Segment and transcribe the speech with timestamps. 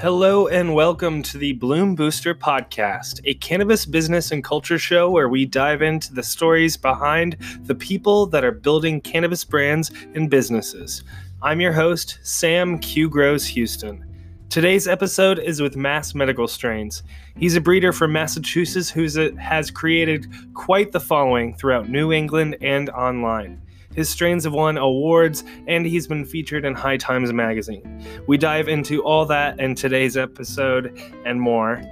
[0.00, 5.28] Hello and welcome to the Bloom Booster Podcast, a cannabis business and culture show where
[5.28, 11.04] we dive into the stories behind the people that are building cannabis brands and businesses.
[11.42, 14.02] I'm your host, Sam Q Grows Houston.
[14.48, 17.02] Today's episode is with Mass Medical Strains.
[17.36, 22.56] He's a breeder from Massachusetts who uh, has created quite the following throughout New England
[22.62, 23.60] and online.
[23.94, 28.04] His strains have won awards, and he's been featured in High Times magazine.
[28.28, 31.82] We dive into all that in today's episode and more.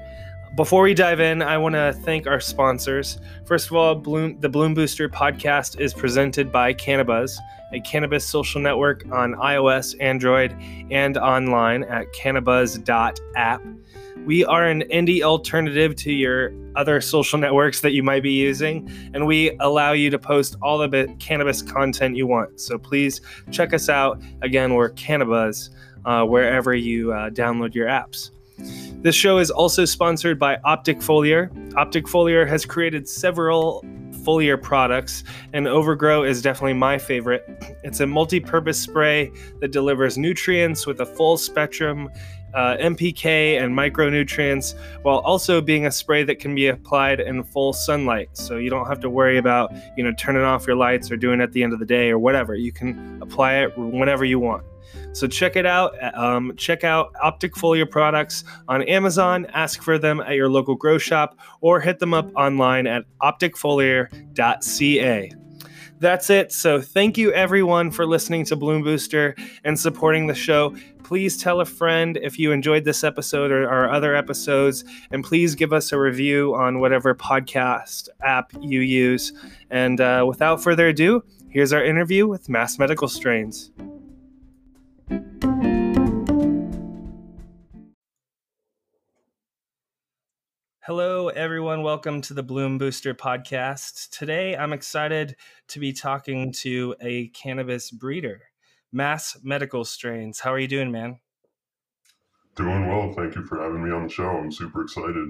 [0.57, 3.19] Before we dive in, I want to thank our sponsors.
[3.47, 7.37] First of all, Bloom, the Bloom Booster podcast is presented by Cannabuzz,
[7.73, 10.57] a cannabis social network on iOS, Android,
[10.91, 13.63] and online at cannabuzz.app.
[14.27, 18.91] We are an indie alternative to your other social networks that you might be using,
[19.15, 22.61] and we allow you to post all the cannabis content you want.
[22.61, 24.21] So please check us out.
[24.43, 25.71] Again, we're Cannabuzz
[26.05, 28.31] uh, wherever you uh, download your apps.
[29.03, 31.51] This show is also sponsored by Optic Foliar.
[31.77, 33.85] Optic Foliar has created several
[34.29, 37.45] foliar products, and Overgrow is definitely my favorite.
[37.83, 42.11] It's a multi purpose spray that delivers nutrients with a full spectrum
[42.59, 47.73] uh, NPK and micronutrients, while also being a spray that can be applied in full
[47.73, 48.31] sunlight.
[48.33, 51.41] So you don't have to worry about, you know, turning off your lights or doing
[51.41, 52.57] it at the end of the day or whatever.
[52.57, 54.65] You can apply it whenever you want.
[55.13, 55.95] So check it out.
[56.17, 59.47] Um, check out Optic Foliar products on Amazon.
[59.53, 65.31] Ask for them at your local grow shop or hit them up online at opticfoliar.ca.
[66.01, 66.53] That's it.
[66.53, 70.77] So thank you everyone for listening to Bloom Booster and supporting the show.
[71.03, 75.55] Please tell a friend if you enjoyed this episode or our other episodes, and please
[75.55, 79.33] give us a review on whatever podcast app you use.
[79.71, 83.73] And uh, without further ado, here's our interview with Mass Medical Strains.
[90.89, 91.83] Hello, everyone.
[91.83, 94.09] Welcome to the Bloom Booster podcast.
[94.09, 98.45] Today, I'm excited to be talking to a cannabis breeder,
[98.91, 100.41] Mass Medical Strains.
[100.41, 101.21] How are you doing, man?
[102.57, 103.13] Doing well.
[103.13, 104.31] Thank you for having me on the show.
[104.31, 105.29] I'm super excited.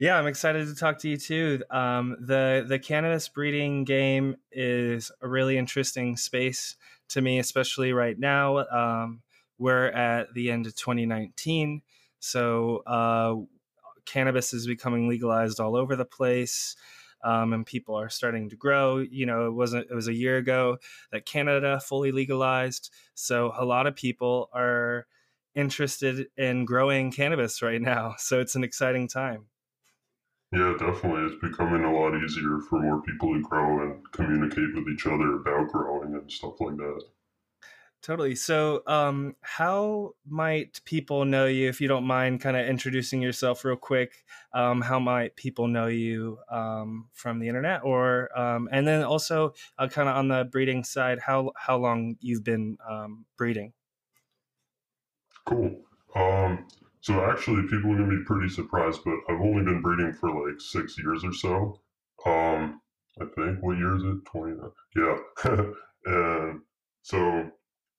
[0.00, 1.62] Yeah, I'm excited to talk to you too.
[1.70, 6.76] Um, the the cannabis breeding game is a really interesting space
[7.08, 8.58] to me, especially right now.
[8.66, 9.22] Um,
[9.56, 11.80] we're at the end of 2019,
[12.18, 13.36] so uh,
[14.06, 16.76] cannabis is becoming legalized all over the place.
[17.22, 18.98] Um, and people are starting to grow.
[18.98, 20.76] You know, it wasn't it was a year ago
[21.10, 25.06] that Canada fully legalized, so a lot of people are
[25.54, 28.16] interested in growing cannabis right now.
[28.24, 29.46] So it's an exciting time.
[30.52, 31.32] Yeah, definitely.
[31.32, 35.36] It's becoming a lot easier for more people to grow and communicate with each other
[35.36, 37.02] about growing and stuff like that.
[38.04, 38.34] Totally.
[38.34, 43.64] So, um, how might people know you if you don't mind kind of introducing yourself
[43.64, 44.26] real quick?
[44.52, 49.54] Um, how might people know you um, from the internet, or um, and then also
[49.78, 53.72] uh, kind of on the breeding side, how how long you've been um, breeding?
[55.46, 55.74] Cool.
[56.14, 56.66] Um,
[57.00, 60.60] so actually, people are gonna be pretty surprised, but I've only been breeding for like
[60.60, 61.80] six years or so.
[62.26, 63.62] I think.
[63.62, 64.26] What year is it?
[64.26, 64.56] Twenty.
[64.94, 65.16] Yeah.
[66.04, 66.60] and
[67.00, 67.50] so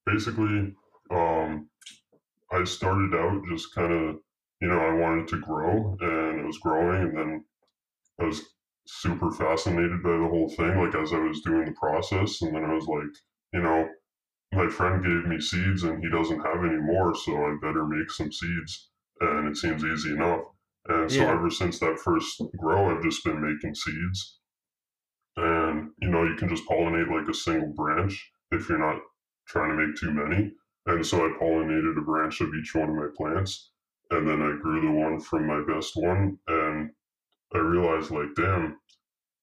[0.06, 0.76] basically,
[1.12, 1.70] um,
[2.52, 4.16] I started out just kind of,
[4.62, 7.02] you know, I wanted to grow and it was growing.
[7.02, 7.46] And then
[8.20, 8.42] I was
[8.88, 12.42] super fascinated by the whole thing, like as I was doing the process.
[12.42, 13.14] And then I was like,
[13.54, 13.90] you know,
[14.54, 18.10] my friend gave me seeds and he doesn't have any more, so I better make
[18.12, 18.90] some seeds.
[19.20, 20.46] And it seems easy enough.
[20.88, 21.32] And so yeah.
[21.32, 24.40] ever since that first grow, I've just been making seeds.
[25.36, 29.02] And, you know, you can just pollinate like a single branch if you're not
[29.48, 30.52] trying to make too many.
[30.88, 33.72] And so I pollinated a branch of each one of my plants.
[34.12, 36.38] And then I grew the one from my best one.
[36.48, 36.92] And
[37.54, 38.78] I realized, like, damn,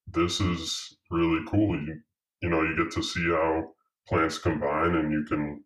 [0.07, 1.75] this is really cool.
[1.81, 2.01] You,
[2.43, 3.73] you know, you get to see how
[4.09, 5.65] plants combine and you can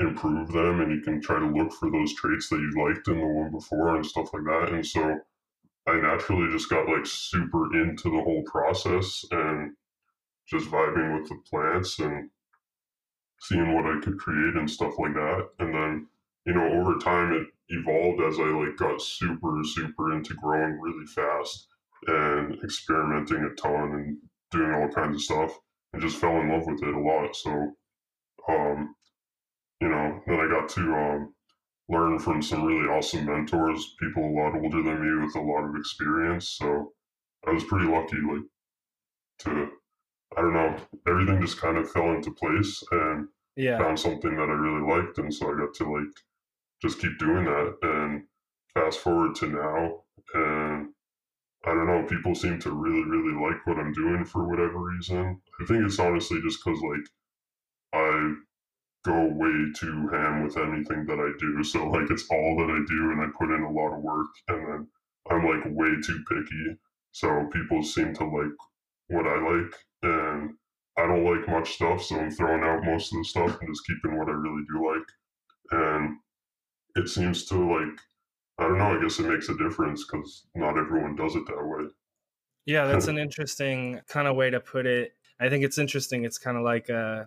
[0.00, 3.18] improve them and you can try to look for those traits that you liked in
[3.18, 4.72] the one before and stuff like that.
[4.72, 5.18] And so
[5.86, 9.72] I naturally just got like super into the whole process and
[10.48, 12.30] just vibing with the plants and
[13.40, 15.48] seeing what I could create and stuff like that.
[15.58, 16.06] And then,
[16.46, 21.06] you know, over time it evolved as I like got super, super into growing really
[21.06, 21.68] fast
[22.06, 24.16] and experimenting a ton and
[24.50, 25.58] doing all kinds of stuff
[25.92, 27.34] and just fell in love with it a lot.
[27.34, 27.72] So,
[28.48, 28.94] um,
[29.80, 31.34] you know, then I got to um,
[31.88, 35.68] learn from some really awesome mentors, people a lot older than me with a lot
[35.68, 36.56] of experience.
[36.58, 36.92] So
[37.46, 38.44] I was pretty lucky, like,
[39.40, 39.70] to
[40.36, 40.76] I don't know,
[41.06, 43.78] everything just kind of fell into place and yeah.
[43.78, 45.18] found something that I really liked.
[45.18, 46.14] And so I got to like
[46.82, 47.76] just keep doing that.
[47.82, 48.24] And
[48.74, 50.02] fast forward to now,
[50.34, 50.88] and
[51.66, 55.40] I don't know, people seem to really, really like what I'm doing for whatever reason.
[55.60, 57.08] I think it's honestly just because, like,
[57.94, 58.34] I
[59.04, 61.64] go way too ham with anything that I do.
[61.64, 64.28] So, like, it's all that I do, and I put in a lot of work,
[64.48, 64.88] and then
[65.30, 66.76] I'm, like, way too picky.
[67.12, 68.52] So, people seem to like
[69.08, 70.54] what I like, and
[70.96, 73.86] I don't like much stuff, so I'm throwing out most of the stuff and just
[73.86, 75.08] keeping what I really do like.
[75.70, 76.16] And
[76.96, 77.98] it seems to, like,
[78.58, 78.96] I don't know.
[78.96, 81.88] I guess it makes a difference because not everyone does it that way.
[82.66, 85.14] Yeah, that's an interesting kind of way to put it.
[85.40, 86.24] I think it's interesting.
[86.24, 87.24] It's kind of like uh,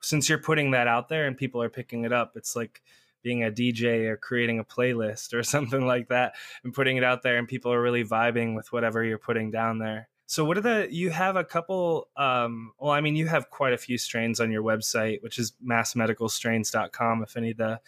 [0.00, 2.82] since you're putting that out there and people are picking it up, it's like
[3.22, 7.22] being a DJ or creating a playlist or something like that and putting it out
[7.22, 10.08] there and people are really vibing with whatever you're putting down there.
[10.26, 13.72] So what are the you have a couple um well I mean you have quite
[13.72, 17.80] a few strains on your website which is massmedicalstrains.com if any of the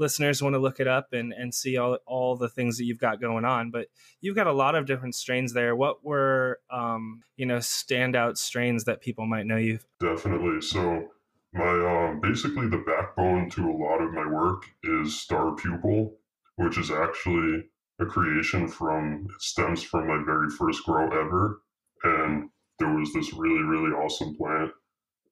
[0.00, 2.98] listeners want to look it up and, and see all, all the things that you've
[2.98, 3.70] got going on.
[3.70, 3.88] But
[4.20, 5.76] you've got a lot of different strains there.
[5.76, 9.78] What were, um, you know, standout strains that people might know you?
[10.00, 10.62] Definitely.
[10.62, 11.04] So
[11.52, 16.16] my um, basically the backbone to a lot of my work is Star Pupil,
[16.56, 17.64] which is actually
[18.00, 21.60] a creation from it stems from my very first grow ever,
[22.04, 24.72] and there was this really really awesome plant,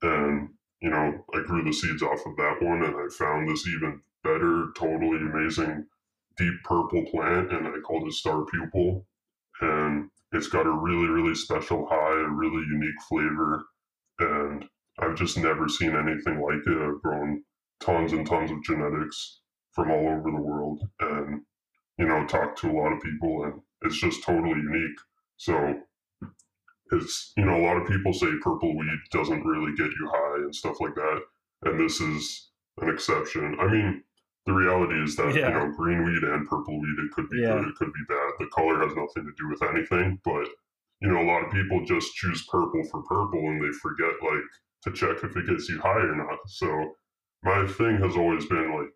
[0.03, 0.51] and
[0.81, 4.01] you know I grew the seeds off of that one, and I found this even
[4.23, 5.87] better, totally amazing
[6.39, 9.07] deep purple plant, and I called it Star Pupil.
[9.61, 13.65] And it's got a really, really special high, a really unique flavor,
[14.21, 14.65] and
[15.01, 16.81] I've just never seen anything like it.
[16.81, 17.43] I've grown
[17.81, 19.41] tons and tons of genetics
[19.73, 21.43] from all over the world, and
[21.99, 24.99] you know, talked to a lot of people, and it's just totally unique.
[25.37, 25.81] So
[26.93, 30.37] it's you know, a lot of people say purple weed doesn't really get you high
[30.45, 31.21] and stuff like that,
[31.63, 32.51] and this is
[32.81, 33.57] an exception.
[33.61, 34.03] I mean,
[34.49, 35.49] the reality is that yeah.
[35.49, 37.53] you know green weed and purple weed it could be yeah.
[37.53, 40.49] good it could be bad the color has nothing to do with anything but
[41.03, 44.49] you know a lot of people just choose purple for purple and they forget like
[44.83, 46.95] to check if it gets you high or not so
[47.43, 48.95] my thing has always been like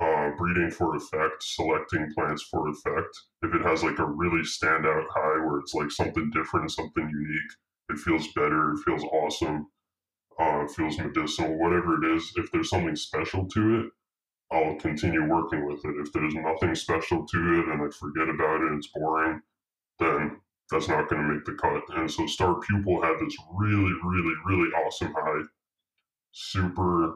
[0.00, 5.06] uh, breeding for effect selecting plants for effect if it has like a really standout
[5.14, 7.52] high where it's like something different something unique
[7.88, 9.66] it feels better it feels awesome
[10.38, 13.86] uh, it feels medicinal whatever it is if there's something special to it
[14.52, 15.96] I'll continue working with it.
[15.98, 19.40] If there's nothing special to it and I forget about it it's boring,
[19.98, 20.40] then
[20.70, 21.82] that's not going to make the cut.
[21.96, 25.42] And so Star Pupil had this really, really, really awesome high,
[26.32, 27.14] super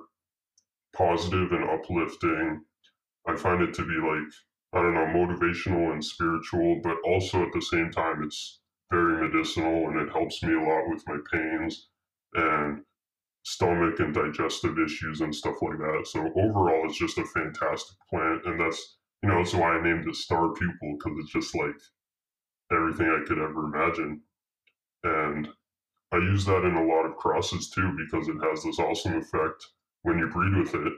[0.97, 2.65] positive and uplifting.
[3.26, 4.32] I find it to be like,
[4.72, 9.88] I don't know, motivational and spiritual, but also at the same time, it's very medicinal
[9.88, 11.88] and it helps me a lot with my pains.
[12.34, 12.82] And
[13.43, 16.06] stomach and digestive issues and stuff like that.
[16.06, 20.06] So overall, it's just a fantastic plant, and that's you know that's why I named
[20.08, 21.76] it Star Pupil because it's just like
[22.72, 24.22] everything I could ever imagine,
[25.05, 25.49] and
[26.12, 29.64] I use that in a lot of crosses too because it has this awesome effect
[30.02, 30.93] when you breed with it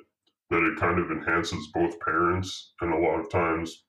[0.53, 3.85] that it kind of enhances both parents, and a lot of times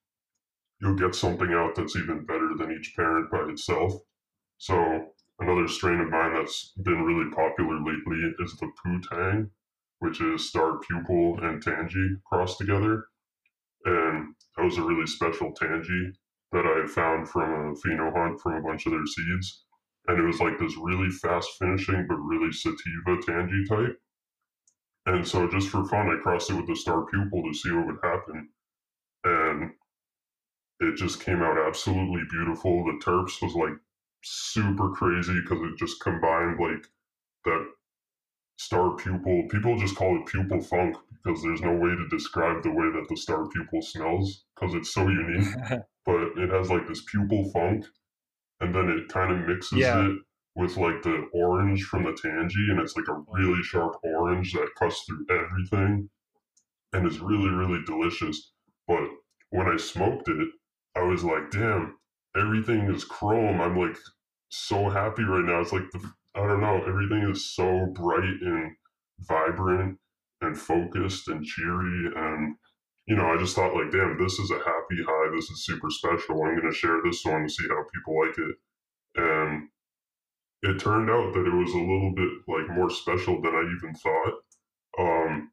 [0.81, 3.93] you'll get something out that's even better than each parent by itself.
[4.57, 9.49] So Another strain of mine that's been really popular lately is the Poo Tang,
[9.99, 13.07] which is star pupil and Tangie crossed together.
[13.85, 16.13] And that was a really special Tangie
[16.51, 19.65] that I found from a pheno hunt from a bunch of their seeds.
[20.07, 23.99] And it was like this really fast finishing, but really sativa Tangie type.
[25.05, 27.87] And so just for fun, I crossed it with the star pupil to see what
[27.87, 28.49] would happen.
[29.25, 29.71] And
[30.79, 32.85] it just came out absolutely beautiful.
[32.85, 33.77] The terps was like
[34.23, 36.87] super crazy because it just combined like
[37.45, 37.67] that
[38.57, 39.43] star pupil.
[39.49, 43.05] People just call it pupil funk because there's no way to describe the way that
[43.09, 45.53] the star pupil smells because it's so unique.
[46.05, 47.85] but it has like this pupil funk,
[48.61, 50.05] and then it kind of mixes yeah.
[50.05, 50.17] it
[50.55, 54.75] with like the orange from the Tangie, and it's like a really sharp orange that
[54.77, 56.09] cuts through everything,
[56.93, 58.51] and is really really delicious.
[58.87, 59.03] But
[59.49, 60.49] when I smoked it,
[60.95, 61.97] I was like, damn,
[62.35, 63.61] everything is chrome.
[63.61, 63.97] I'm like
[64.49, 65.61] so happy right now.
[65.61, 68.75] It's like the I don't know, everything is so bright and
[69.19, 69.99] vibrant
[70.41, 72.55] and focused and cheery and
[73.05, 75.35] you know, I just thought like, damn, this is a happy high.
[75.35, 76.41] This is super special.
[76.43, 78.55] I'm gonna share this one and see how people like it.
[79.15, 79.69] And
[80.63, 83.93] it turned out that it was a little bit like more special than I even
[83.95, 84.33] thought.
[84.97, 85.51] Um,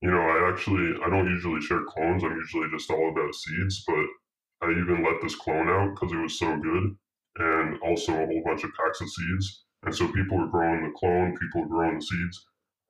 [0.00, 2.24] you know, I actually I don't usually share clones.
[2.24, 6.22] I'm usually just all about seeds, but I even let this clone out because it
[6.22, 6.96] was so good,
[7.36, 9.64] and also a whole bunch of packs of seeds.
[9.84, 12.46] And so people were growing the clone, people were growing the seeds,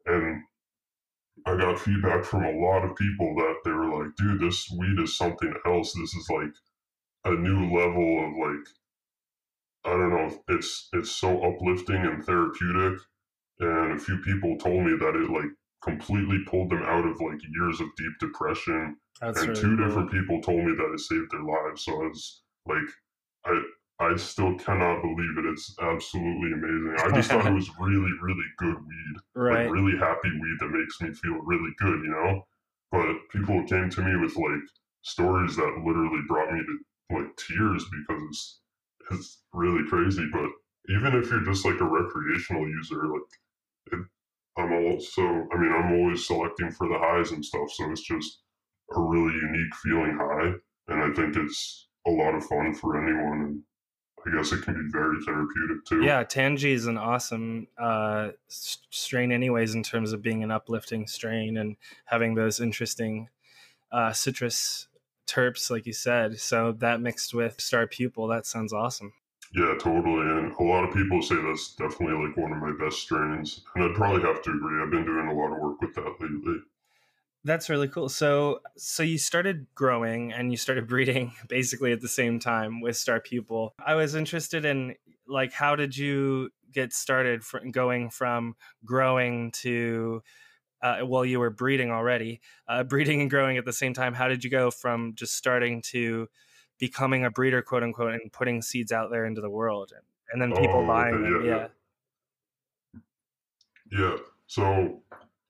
[0.07, 0.43] and
[1.47, 4.99] I got feedback from a lot of people that they were like, dude, this weed
[5.01, 5.93] is something else.
[5.93, 6.55] This is like
[7.25, 8.67] a new level of like
[9.89, 13.01] I don't know, it's it's so uplifting and therapeutic.
[13.61, 15.51] And a few people told me that it like
[15.83, 18.97] completely pulled them out of like years of deep depression.
[19.21, 19.87] That's and really two cool.
[19.87, 21.85] different people told me that it saved their lives.
[21.85, 22.89] So I was like
[23.47, 23.63] I
[24.01, 25.47] I still cannot believe it.
[25.47, 26.97] It's absolutely amazing.
[26.99, 29.17] I just thought it was really, really good weed.
[29.35, 29.65] Right.
[29.65, 32.47] Like really happy weed that makes me feel really good, you know?
[32.93, 34.63] But people came to me with like
[35.03, 38.61] stories that literally brought me to like tears because it's
[39.11, 40.27] it's really crazy.
[40.33, 40.49] But
[40.89, 44.01] even if you're just like a recreational user, like it,
[44.57, 47.71] I'm also, I mean, I'm always selecting for the highs and stuff.
[47.73, 48.41] So it's just
[48.97, 50.53] a really unique feeling high.
[50.89, 53.45] And I think it's a lot of fun for anyone.
[53.45, 53.63] And
[54.27, 56.03] I guess it can be very therapeutic too.
[56.03, 61.57] Yeah, Tangie is an awesome uh, strain, anyways, in terms of being an uplifting strain
[61.57, 63.29] and having those interesting
[63.93, 64.89] uh, citrus
[65.29, 66.39] terps, like you said.
[66.41, 69.13] So that mixed with Star Pupil, that sounds awesome.
[69.55, 70.29] Yeah, totally.
[70.29, 73.63] And a lot of people say that's definitely like one of my best strains.
[73.75, 74.83] And I'd probably have to agree.
[74.83, 76.59] I've been doing a lot of work with that lately.
[77.45, 78.09] That's really cool.
[78.09, 82.97] So, so you started growing and you started breeding basically at the same time with
[82.97, 83.75] Star Pupil.
[83.85, 88.55] I was interested in like how did you get started from going from
[88.85, 90.23] growing to
[90.83, 94.15] uh, well, you were breeding already, uh, breeding and growing at the same time.
[94.15, 96.29] How did you go from just starting to
[96.79, 100.41] becoming a breeder, quote unquote, and putting seeds out there into the world, and, and
[100.41, 101.45] then people oh, buying okay, them?
[101.45, 101.69] Yeah, yeah.
[103.91, 104.17] Yeah.
[104.47, 105.03] So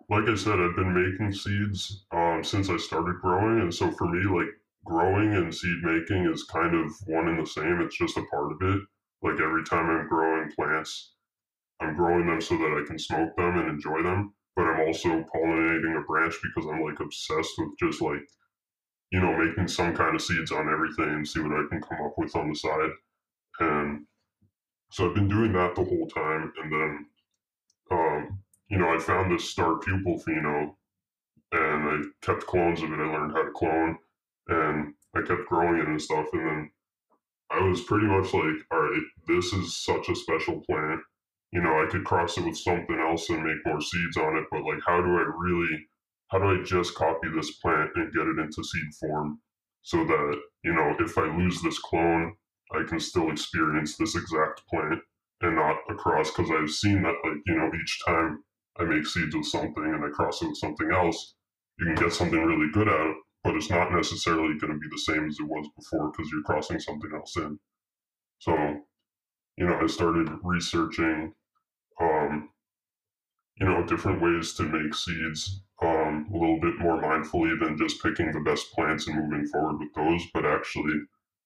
[0.08, 4.08] like I said, I've been making seeds um, since I started growing, and so for
[4.08, 4.49] me, like
[4.85, 7.80] growing and seed making is kind of one and the same.
[7.82, 8.80] It's just a part of it.
[9.23, 11.12] Like every time I'm growing plants,
[11.80, 14.32] I'm growing them so that I can smoke them and enjoy them.
[14.58, 18.26] But I'm also pollinating a branch because I'm like obsessed with just like,
[19.12, 22.04] you know, making some kind of seeds on everything and see what I can come
[22.04, 22.90] up with on the side.
[23.60, 24.06] And
[24.90, 26.52] so I've been doing that the whole time.
[26.60, 27.06] And then
[27.92, 30.74] um, you know, I found this star pupil pheno
[31.52, 32.98] and I kept clones of it.
[33.00, 33.98] I learned how to clone
[34.48, 36.26] and I kept growing it and stuff.
[36.32, 36.70] And then
[37.50, 41.00] I was pretty much like, all right, this is such a special plant.
[41.52, 44.45] You know, I could cross it with something else and make more seeds on it,
[44.50, 45.87] but like, how do I really,
[46.28, 49.40] how do I just copy this plant and get it into seed form
[49.83, 52.35] so that, you know, if I lose this clone,
[52.73, 55.00] I can still experience this exact plant
[55.40, 58.45] and not across because I've seen that, like, you know, each time
[58.78, 61.35] I make seeds with something and I cross it with something else,
[61.78, 64.78] you can get something really good out of it, but it's not necessarily going to
[64.78, 67.59] be the same as it was before because you're crossing something else in.
[68.40, 68.81] So,
[69.58, 71.34] you know, I started researching,
[72.00, 72.48] um,
[73.56, 78.00] you know, different ways to make seeds um, a little bit more mindfully than just
[78.00, 81.00] picking the best plants and moving forward with those, but actually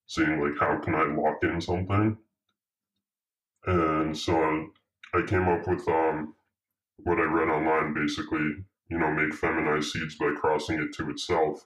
[0.08, 2.18] seeing like how can I lock in something.
[3.64, 4.68] And so
[5.14, 6.34] I, came up with um,
[6.98, 8.56] what I read online basically,
[8.90, 11.64] you know, make feminized seeds by crossing it to itself.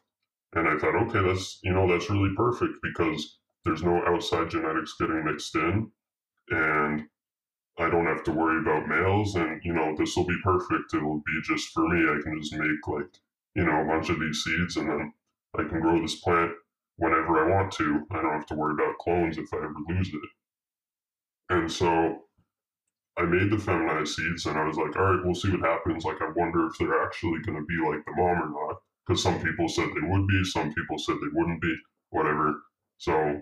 [0.53, 4.95] And I thought, okay, that's, you know, that's really perfect because there's no outside genetics
[5.01, 5.91] getting mixed in.
[6.51, 7.07] And
[7.79, 9.35] I don't have to worry about males.
[9.35, 10.95] And, you know, this will be perfect.
[10.95, 12.09] It'll be just for me.
[12.09, 13.19] I can just make like,
[13.55, 15.13] you know, a bunch of these seeds and then
[15.59, 16.53] I can grow this plant
[16.97, 18.07] whenever I want to.
[18.11, 20.21] I don't have to worry about clones if I ever lose it.
[21.49, 22.23] And so
[23.19, 26.05] I made the feminized seeds and I was like, all right, we'll see what happens.
[26.05, 28.77] Like, I wonder if they're actually going to be like the mom or not.
[29.07, 31.75] Because some people said they would be, some people said they wouldn't be,
[32.11, 32.55] whatever.
[32.99, 33.41] So,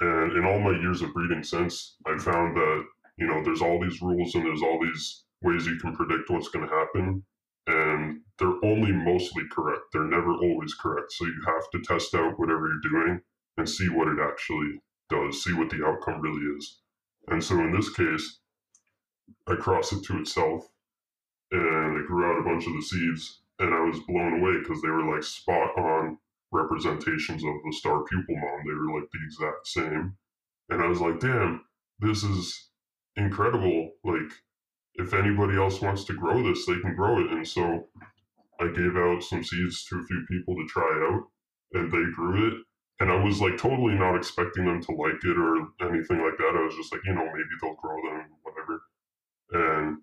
[0.00, 2.84] and in all my years of breeding since, I found that,
[3.18, 6.48] you know, there's all these rules and there's all these ways you can predict what's
[6.48, 7.24] going to happen.
[7.66, 9.82] And they're only mostly correct.
[9.92, 11.12] They're never always correct.
[11.12, 13.20] So you have to test out whatever you're doing
[13.56, 16.80] and see what it actually does, see what the outcome really is.
[17.28, 18.38] And so in this case,
[19.48, 20.68] I crossed it to itself
[21.50, 24.82] and it grew out a bunch of the seeds and I was blown away because
[24.82, 26.18] they were like spot on
[26.52, 28.60] representations of the star pupil mom.
[28.66, 30.16] They were like the exact same.
[30.68, 31.62] And I was like, damn,
[32.00, 32.70] this is
[33.16, 33.92] incredible.
[34.04, 34.32] Like,
[34.94, 37.30] if anybody else wants to grow this, they can grow it.
[37.30, 37.86] And so
[38.60, 41.24] I gave out some seeds to a few people to try out
[41.72, 42.54] and they grew it.
[42.98, 46.56] And I was like totally not expecting them to like it or anything like that.
[46.56, 48.82] I was just like, you know, maybe they'll grow them, whatever.
[49.52, 49.98] And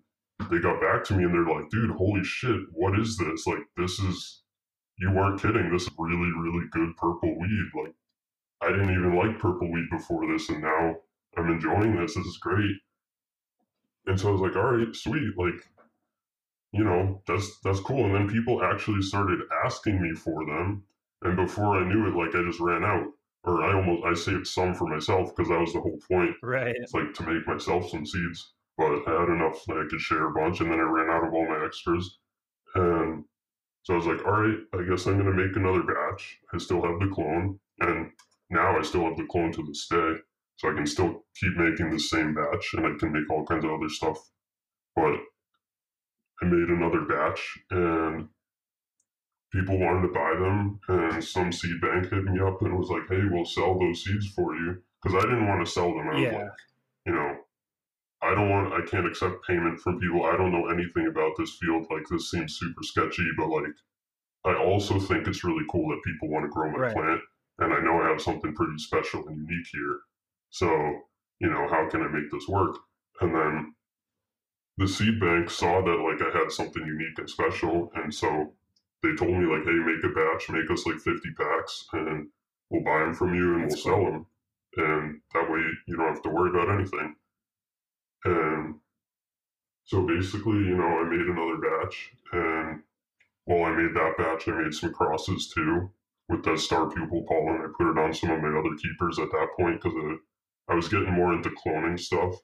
[0.50, 3.46] they got back to me and they're like, dude, holy shit, what is this?
[3.46, 4.43] Like, this is,
[4.98, 5.70] you weren't kidding.
[5.70, 7.70] This is really, really good purple weed.
[7.74, 7.94] Like,
[8.60, 10.96] I didn't even like purple weed before this, and now
[11.36, 12.14] I'm enjoying this.
[12.14, 12.76] This is great.
[14.06, 15.32] And so I was like, all right, sweet.
[15.36, 15.68] Like,
[16.72, 18.04] you know, that's that's cool.
[18.04, 20.84] And then people actually started asking me for them.
[21.22, 23.06] And before I knew it, like I just ran out.
[23.44, 26.34] Or I almost I saved some for myself because that was the whole point.
[26.42, 26.74] Right.
[26.76, 28.52] It's like to make myself some seeds.
[28.76, 31.26] But I had enough that I could share a bunch and then I ran out
[31.26, 32.18] of all my extras.
[32.74, 33.24] And
[33.84, 36.38] so I was like, all right, I guess I'm gonna make another batch.
[36.52, 37.58] I still have the clone.
[37.80, 38.10] And
[38.50, 40.14] now I still have the clone to this day.
[40.56, 43.64] So I can still keep making the same batch and I can make all kinds
[43.64, 44.18] of other stuff.
[44.96, 45.16] But
[46.40, 48.28] I made another batch and
[49.52, 50.80] people wanted to buy them.
[50.88, 54.28] And some seed bank hit me up and was like, hey, we'll sell those seeds
[54.28, 54.82] for you.
[55.02, 56.08] Because I didn't want to sell them.
[56.08, 56.38] I was Yeah.
[56.38, 56.58] like,
[57.06, 57.36] you know,
[58.24, 60.24] I don't want, I can't accept payment from people.
[60.24, 61.86] I don't know anything about this field.
[61.90, 63.74] Like, this seems super sketchy, but like,
[64.44, 66.92] I also think it's really cool that people want to grow my Right.
[66.92, 67.20] plant.
[67.58, 70.00] And I know I have something pretty special and unique here.
[70.50, 70.68] So,
[71.38, 72.76] you know, how can I make this work?
[73.20, 73.74] And then
[74.76, 77.92] the seed bank saw that like I had something unique and special.
[77.94, 78.52] And so
[79.02, 82.28] they told me like, hey, make a batch, make us like 50 packs and
[82.70, 84.26] we'll buy them from you and That's we'll sell them.
[84.76, 87.14] And that way you don't have to worry about anything.
[88.24, 88.76] And
[89.84, 92.82] so basically, you know, I made another batch and
[93.44, 95.90] while I made that batch, I made some crosses too
[96.28, 97.60] with that star pupil pollen.
[97.60, 100.18] I put it on some of my other keepers at that point because
[100.68, 102.34] I was getting more into cloning stuff.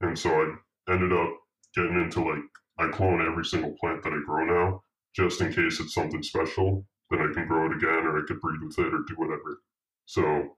[0.00, 1.30] And so I ended up
[1.74, 2.44] getting into like,
[2.78, 4.82] I clone every single plant that I grow now,
[5.14, 6.86] just in case it's something special.
[7.10, 9.60] Then I can grow it again or I could breed with it or do whatever.
[10.06, 10.56] So,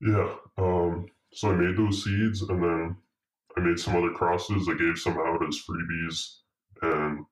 [0.00, 0.34] yeah.
[0.56, 2.96] Um, so I made those seeds and then
[3.58, 4.68] I made some other crosses.
[4.68, 6.38] I gave some out as freebies
[6.82, 7.24] and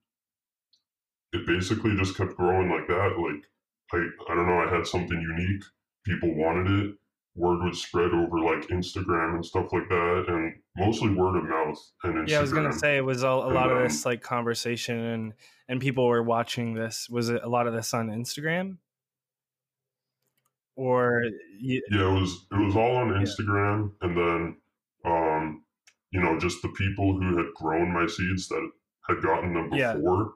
[1.33, 3.17] it basically just kept growing like that.
[3.19, 3.45] Like
[3.93, 5.63] I, I don't know, I had something unique.
[6.05, 6.95] People wanted it.
[7.35, 11.79] Word would spread over like Instagram and stuff like that, and mostly word of mouth
[12.05, 12.29] and Instagram.
[12.29, 14.99] Yeah, I was gonna say it was all, a And, lot of this like conversation
[14.99, 15.35] and
[15.69, 17.09] and people were watching this.
[17.11, 18.79] Was it a lot of this on Instagram?
[20.77, 21.25] Or
[21.61, 24.57] you, Yeah, it was it was all on Instagram, and then
[26.13, 28.71] you know, just the people who had grown my seeds that
[29.09, 30.35] had gotten them before.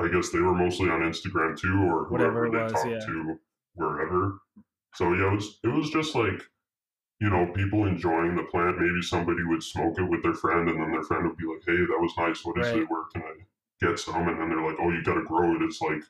[0.00, 0.06] Yeah.
[0.06, 2.86] I guess they were mostly on Instagram too, or Whatever whoever it they was, talked
[2.88, 3.00] yeah.
[3.00, 3.38] to
[3.74, 4.38] wherever.
[4.94, 6.40] So yeah, it was it was just like
[7.20, 8.78] you know people enjoying the plant.
[8.80, 11.62] Maybe somebody would smoke it with their friend, and then their friend would be like,
[11.66, 12.44] "Hey, that was nice.
[12.44, 12.82] What is Right.
[12.82, 12.90] it?
[12.90, 13.34] Where can I
[13.84, 15.62] get some?" And then they're like, "Oh, you got to grow it.
[15.62, 16.02] It's like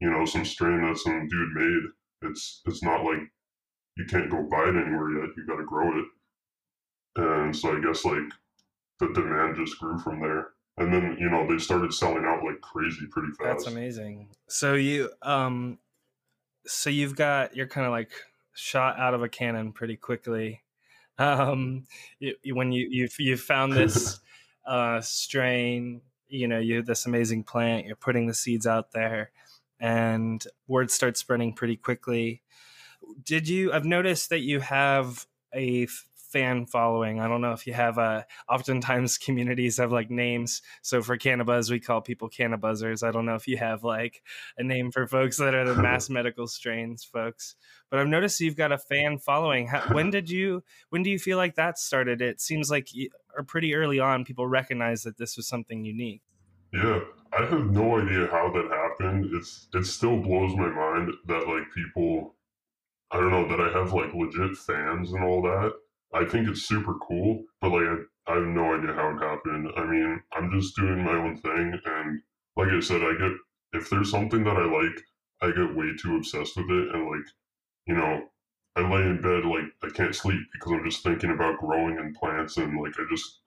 [0.00, 2.30] you know some strain that some dude made.
[2.30, 3.32] It's it's not like
[3.96, 5.30] you can't go buy it anywhere yet.
[5.36, 6.06] You got to grow it."
[7.16, 8.30] And so I guess like
[9.02, 10.50] the demand just grew from there.
[10.78, 13.64] And then you know they started selling out like crazy pretty fast.
[13.64, 14.28] that's amazing.
[14.48, 15.78] So you um
[16.66, 18.12] so you've got you're kind of like
[18.54, 20.62] shot out of a cannon pretty quickly.
[21.18, 21.84] Um
[22.20, 24.20] you, when you you you found this
[24.66, 29.30] uh strain, you know, you have this amazing plant, you're putting the seeds out there
[29.78, 32.40] and word starts spreading pretty quickly.
[33.22, 35.86] Did you I've noticed that you have a
[36.32, 37.20] fan following.
[37.20, 40.62] I don't know if you have a oftentimes communities have like names.
[40.82, 43.06] So for cannabis, we call people cannabuzzers.
[43.06, 44.22] I don't know if you have like
[44.56, 47.54] a name for folks that are the mass medical strains folks.
[47.90, 49.66] But I've noticed you've got a fan following.
[49.68, 52.22] How, when did you when do you feel like that started?
[52.22, 56.22] It seems like you, or pretty early on people recognized that this was something unique.
[56.72, 57.00] Yeah,
[57.38, 59.30] I have no idea how that happened.
[59.34, 62.34] It's it still blows my mind that like people
[63.10, 65.72] I don't know that I have like legit fans and all that.
[66.14, 69.68] I think it's super cool, but like I, I have no idea how it happened.
[69.76, 72.20] I mean, I'm just doing my own thing and
[72.56, 73.32] like I said, I get
[73.80, 75.00] if there's something that I like,
[75.40, 77.26] I get way too obsessed with it and like,
[77.86, 78.28] you know,
[78.76, 82.14] I lay in bed like I can't sleep because I'm just thinking about growing and
[82.14, 83.40] plants and like I just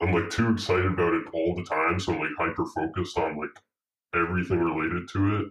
[0.00, 3.38] I'm like too excited about it all the time, so I'm like hyper focused on
[3.38, 3.56] like
[4.14, 5.46] everything related to it.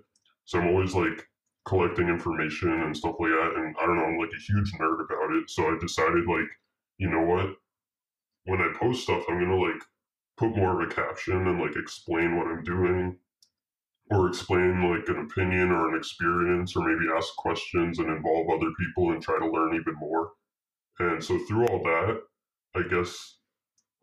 [0.45, 1.27] So I'm always like
[1.65, 3.53] collecting information and stuff like that.
[3.55, 5.49] And I don't know, I'm like a huge nerd about it.
[5.49, 6.49] So I decided like,
[6.97, 7.55] you know what?
[8.45, 9.81] When I post stuff, I'm gonna like
[10.37, 13.17] put more of a caption and like explain what I'm doing,
[14.11, 18.71] or explain like an opinion or an experience, or maybe ask questions and involve other
[18.77, 20.31] people and try to learn even more.
[20.99, 22.21] And so through all that,
[22.75, 23.37] I guess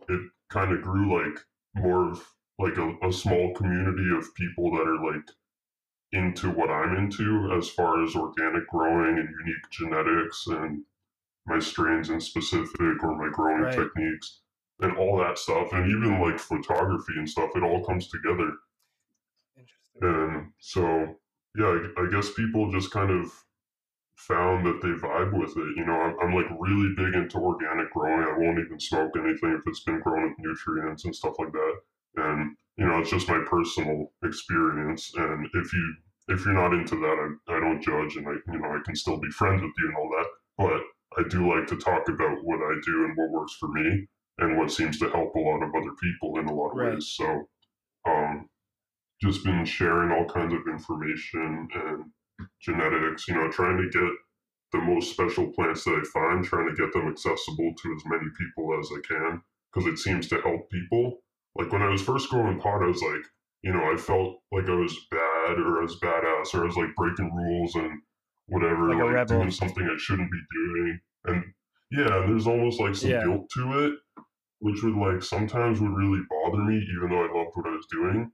[0.09, 1.39] it kind of grew like
[1.75, 2.27] more of
[2.59, 5.25] like a, a small community of people that are like
[6.13, 10.85] into what I'm into as far as organic growing and unique genetics and
[11.47, 13.77] my strains in specific or my growing Right.
[13.77, 14.41] techniques
[14.81, 18.53] and all that stuff and even like photography and stuff it all comes together
[19.57, 20.03] Interesting.
[20.03, 21.17] and so
[21.57, 23.33] yeah I, I guess people just kind of
[24.17, 27.93] found that they vibe with it you know I'm, I'm like really big into organic
[27.93, 31.53] growing i won't even smoke anything if it's been grown with nutrients and stuff like
[31.53, 31.75] that
[32.17, 35.13] and you know, it's just my personal experience.
[35.17, 35.95] And if you
[36.29, 38.97] if you're not into that, I, I don't judge, and I you know I can
[38.97, 40.27] still be friends with you and all that.
[40.59, 44.07] But I do like to talk about what I do and what works for me
[44.39, 46.95] and what seems to help a lot of other people in a lot of Right.
[46.95, 47.15] ways.
[47.17, 47.49] So,
[48.07, 48.49] um,
[49.23, 52.05] just been sharing all kinds of information and
[52.61, 53.29] genetics.
[53.29, 54.13] You know, trying to get
[54.73, 58.27] the most special plants that I find, trying to get them accessible to as many
[58.39, 61.23] people as I can because it seems to help people.
[61.57, 63.25] Like when I was first growing pot, I was like,
[63.63, 66.77] you know, I felt like I was bad or I was badass or I was
[66.77, 68.01] like breaking rules and
[68.47, 71.01] whatever, Like like, doing something I shouldn't be doing.
[71.27, 71.45] And
[71.91, 73.25] yeah, there's almost like some Yeah.
[73.25, 73.95] guilt to it,
[74.61, 77.87] which would like sometimes would really bother me, even though I loved what I was
[77.91, 78.33] doing.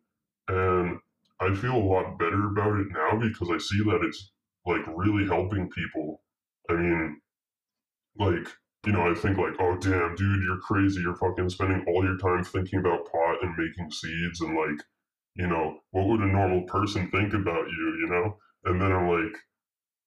[0.48, 0.98] And
[1.40, 4.33] I feel a lot better about it now because I see that it's
[4.66, 6.22] like really helping people.
[6.70, 7.20] I mean,
[8.18, 8.48] like,
[8.87, 11.01] you know, I think like, oh damn, dude, you're crazy.
[11.01, 14.81] You're fucking spending all your time thinking about pot and making seeds and like,
[15.35, 18.37] you know, what would a normal person think about you, you know?
[18.64, 19.37] And then I'm like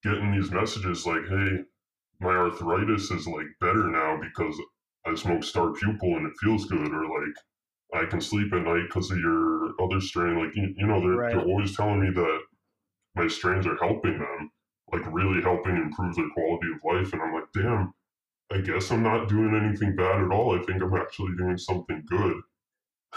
[0.03, 1.59] getting these messages like, hey,
[2.21, 4.59] my arthritis is like better now because
[5.05, 8.83] I smoke star pupil and it feels good, or like I can sleep at night
[8.87, 10.37] because of your other strain.
[10.39, 11.31] Like, you, you know, they're, Right.
[11.35, 12.39] they're always telling me that
[13.15, 14.51] my strains are helping them,
[14.93, 17.13] like really helping improve their quality of life.
[17.13, 17.93] And I'm like, damn,
[18.51, 20.59] I guess I'm not doing anything bad at all.
[20.59, 22.41] I think I'm actually doing something good.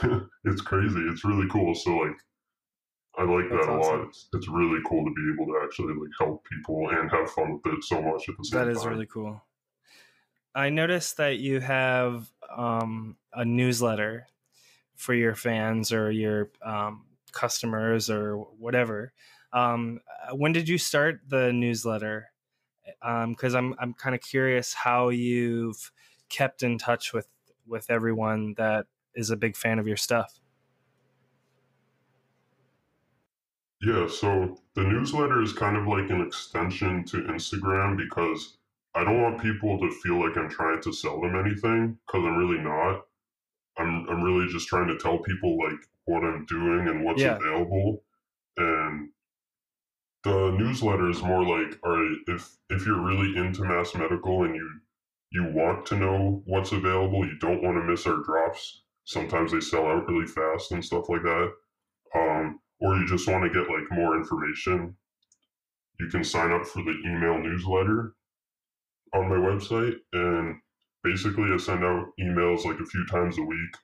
[0.45, 1.01] it's crazy.
[1.11, 1.75] It's really cool.
[1.75, 2.17] So like,
[3.17, 3.99] I like That's that a awesome.
[3.99, 4.09] lot.
[4.09, 7.61] It's, it's really cool to be able to actually like help people and have fun
[7.65, 8.77] with it so much at the same That time.
[8.77, 9.43] is really cool.
[10.55, 14.27] I noticed that you have um, a newsletter
[14.97, 19.13] for your fans or your um, customers or whatever.
[19.53, 22.32] Um, uh, when did you start the newsletter?
[23.03, 25.93] Um, because I'm I'm kind of curious how you've
[26.29, 27.29] kept in touch with
[27.67, 30.41] with everyone that is a big fan of your stuff.
[33.81, 38.59] Yeah, so the newsletter is kind of like an extension to Instagram because
[38.95, 42.37] I don't want people to feel like I'm trying to sell them anything because I'm
[42.37, 43.07] really not.
[43.79, 47.39] I'm I'm really just trying to tell people like what I'm doing and what's Yeah.
[47.41, 48.05] available.
[48.59, 49.13] And
[50.25, 54.55] the newsletter is more like, all right, if if you're really into mass medical and
[54.55, 54.81] you
[55.33, 58.83] you want to know what's available, you don't want to miss our drops.
[59.05, 61.53] Sometimes they sell out really fast and stuff like that.
[62.15, 64.95] Um, or you just want to get like more information,
[65.99, 68.15] you can sign up for the email newsletter
[69.15, 69.95] on my website.
[70.13, 70.57] And
[71.03, 73.75] basically, I send out emails like a few times a week.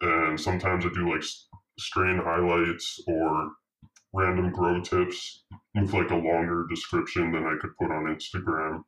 [0.00, 1.22] And sometimes I do like
[1.78, 3.52] strain highlights or
[4.12, 8.84] random grow tips with like a longer description than I could put on Instagram.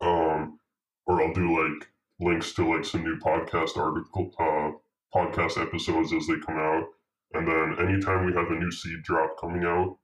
[0.00, 0.58] Um,
[1.06, 1.88] or I'll do like
[2.20, 4.72] links to like some new podcast article, uh,
[5.16, 6.84] podcast episodes as they come out.
[7.32, 9.96] And then anytime we have a new seed drop coming out,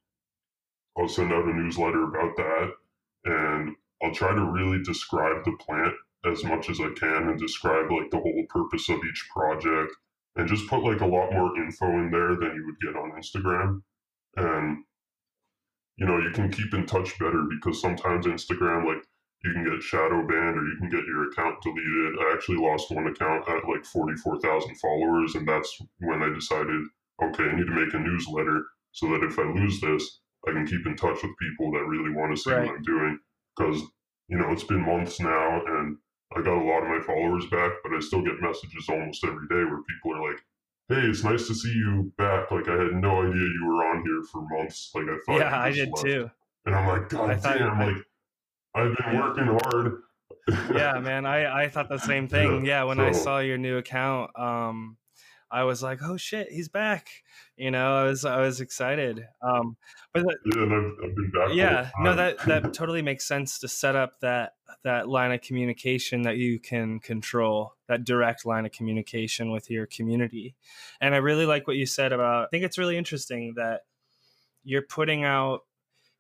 [0.99, 2.73] I'll send out a newsletter about that.
[3.25, 7.91] And I'll try to really describe the plant as much as I can and describe
[7.91, 9.93] like the whole purpose of each project
[10.37, 13.13] and just put like a lot more info in there than you would get on
[13.13, 13.83] Instagram.
[14.37, 14.85] And
[15.97, 19.03] you know, you can keep in touch better because sometimes Instagram, like
[19.45, 22.19] you can get shadow banned or you can get your account deleted.
[22.21, 26.83] I actually lost one account at like 44,000 followers, and that's when I decided,
[27.23, 30.67] okay, I need to make a newsletter so that if I lose this, I can
[30.67, 32.67] keep in touch with people that really want to see Right.
[32.67, 33.19] what I'm doing.
[33.57, 33.83] Because,
[34.29, 35.97] you know, it's been months now and
[36.37, 39.47] I got a lot of my followers back, but I still get messages almost every
[39.49, 40.41] day where people are like,
[40.89, 42.51] hey, it's nice to see you back.
[42.51, 44.91] Like, I had no idea you were on here for months.
[44.95, 46.31] Like, I thought yeah, I did left." too.
[46.65, 47.97] And I'm like, God I thought- damn, I- like,
[48.75, 49.21] I've been Yeah.
[49.21, 50.03] working hard.
[50.75, 53.79] yeah man i i thought the same thing yeah, Yeah, when i saw your new
[53.79, 54.97] account um
[55.51, 57.09] i was like oh shit he's back
[57.57, 59.77] you know i was i was excited um
[60.13, 61.49] but Yeah, and I've, I've been back.
[61.55, 66.23] yeah no that that totally makes sense to set up that that line of communication
[66.23, 70.55] that you can control that direct line of communication with your community
[71.01, 73.83] and i really like what you said about i think it's really interesting that
[74.65, 75.61] you're putting out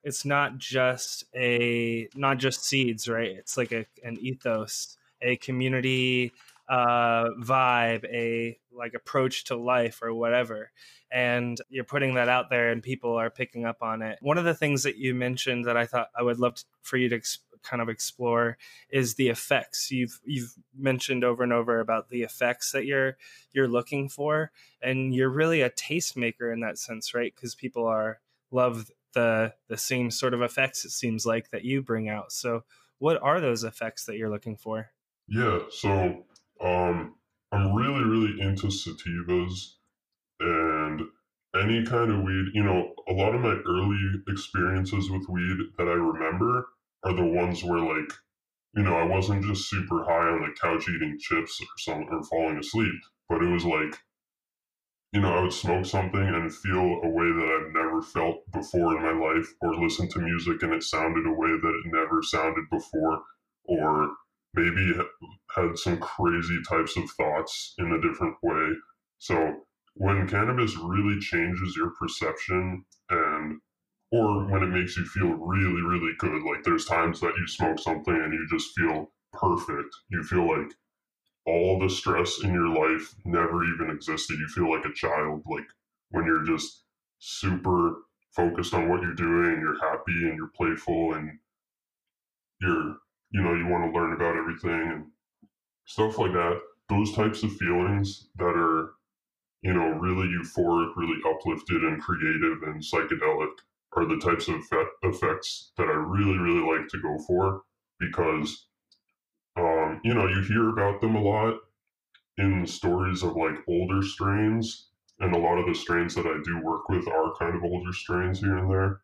[0.04, 6.32] it's not just a not just seeds right it's like a, an ethos a community
[6.68, 10.70] uh vibe a like approach to life or whatever.
[11.10, 14.18] And you're putting that out there and people are picking up on it.
[14.20, 16.96] One of the things that you mentioned that i thought i would love to, for
[16.96, 17.20] you to
[17.66, 18.56] kind of explore
[18.90, 19.90] is the effects.
[19.90, 23.16] You've you've mentioned over and over about the effects that you're
[23.52, 27.34] you're looking for and you're really a tastemaker in that sense right?
[27.34, 31.82] Because people are love the the same sort of effects it seems like that you
[31.82, 32.32] bring out.
[32.32, 32.64] So
[32.98, 34.90] what are those effects that you're looking for?
[35.28, 36.24] Yeah, so
[36.60, 37.14] um,
[37.52, 39.74] I'm really, really into sativas.
[40.40, 41.02] and
[41.54, 45.88] any kind of weed, you know, a lot of my early experiences with weed that
[45.88, 46.68] I remember
[47.04, 48.12] are the ones where like,
[48.74, 52.22] you know, I wasn't just super high on the couch eating chips or some or
[52.24, 53.98] falling asleep, but it was like,
[55.12, 58.96] you know, I would smoke something and feel a way that I've never felt before
[58.96, 62.22] in my life, or listen to music and it sounded a way that it never
[62.22, 63.22] sounded before,
[63.64, 64.10] or
[64.56, 64.94] maybe
[65.54, 68.72] had some crazy types of thoughts in a different way.
[69.18, 73.60] So when cannabis really changes your perception and
[74.12, 77.78] or when it makes you feel really really good like there's times that you smoke
[77.78, 80.70] something and you just feel perfect you feel like
[81.46, 85.66] all the stress in your life never even existed you feel like a child like
[86.10, 86.84] when you're just
[87.18, 87.96] super
[88.34, 91.30] focused on what you're doing you're happy and you're playful and
[92.60, 92.96] you're
[93.36, 95.06] you know you want to learn about everything and
[95.86, 98.94] stuff like that those types of feelings that are
[99.62, 103.50] you know, really euphoric, really uplifted and creative and psychedelic
[103.94, 104.62] are the types of
[105.02, 107.62] effects that I really, really like to go for
[107.98, 108.68] because,
[109.56, 111.58] um, you know, you hear about them a lot
[112.38, 114.90] in stories of like older strains.
[115.20, 117.92] And a lot of the strains that I do work with are kind of older
[117.92, 119.00] strains here and there.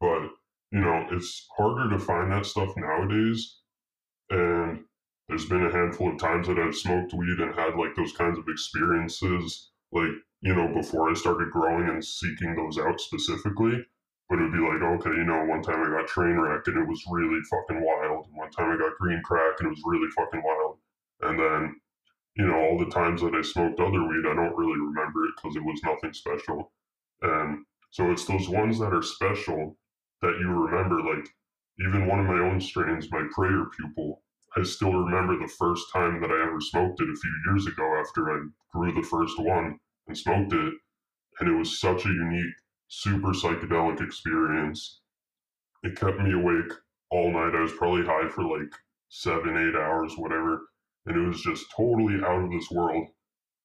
[0.00, 0.30] But,
[0.70, 3.60] you know, it's harder to find that stuff nowadays.
[4.30, 4.84] And
[5.28, 8.38] there's been a handful of times that I've smoked weed and had like those kinds
[8.38, 13.84] of experiences, like, you know, before I started growing and seeking those out specifically.
[14.28, 16.76] But it would be like, okay, you know, one time I got train wreck and
[16.76, 18.26] it was really fucking wild.
[18.34, 20.76] One time I got green crack and it was really fucking wild.
[21.22, 21.80] And then,
[22.36, 25.32] you know, all the times that I smoked other weed, I don't really remember it
[25.36, 26.72] because it was nothing special.
[27.22, 29.78] And so it's those ones that are special
[30.22, 31.02] that you remember.
[31.02, 31.28] Like,
[31.80, 34.22] even one of my own strains, my prayer pupil,
[34.56, 38.00] I still remember the first time that I ever smoked it a few years ago
[38.00, 40.74] after I grew the first one and smoked it.
[41.38, 42.54] And it was such a unique,
[42.88, 45.00] super psychedelic experience.
[45.84, 46.72] It kept me awake
[47.10, 47.54] all night.
[47.54, 48.72] I was probably high for like
[49.10, 50.68] seven, eight hours, whatever.
[51.06, 53.08] And it was just totally out of this world.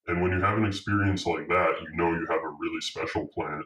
[0.08, 3.28] And when you have an experience like that, you know you have a really special
[3.28, 3.66] plant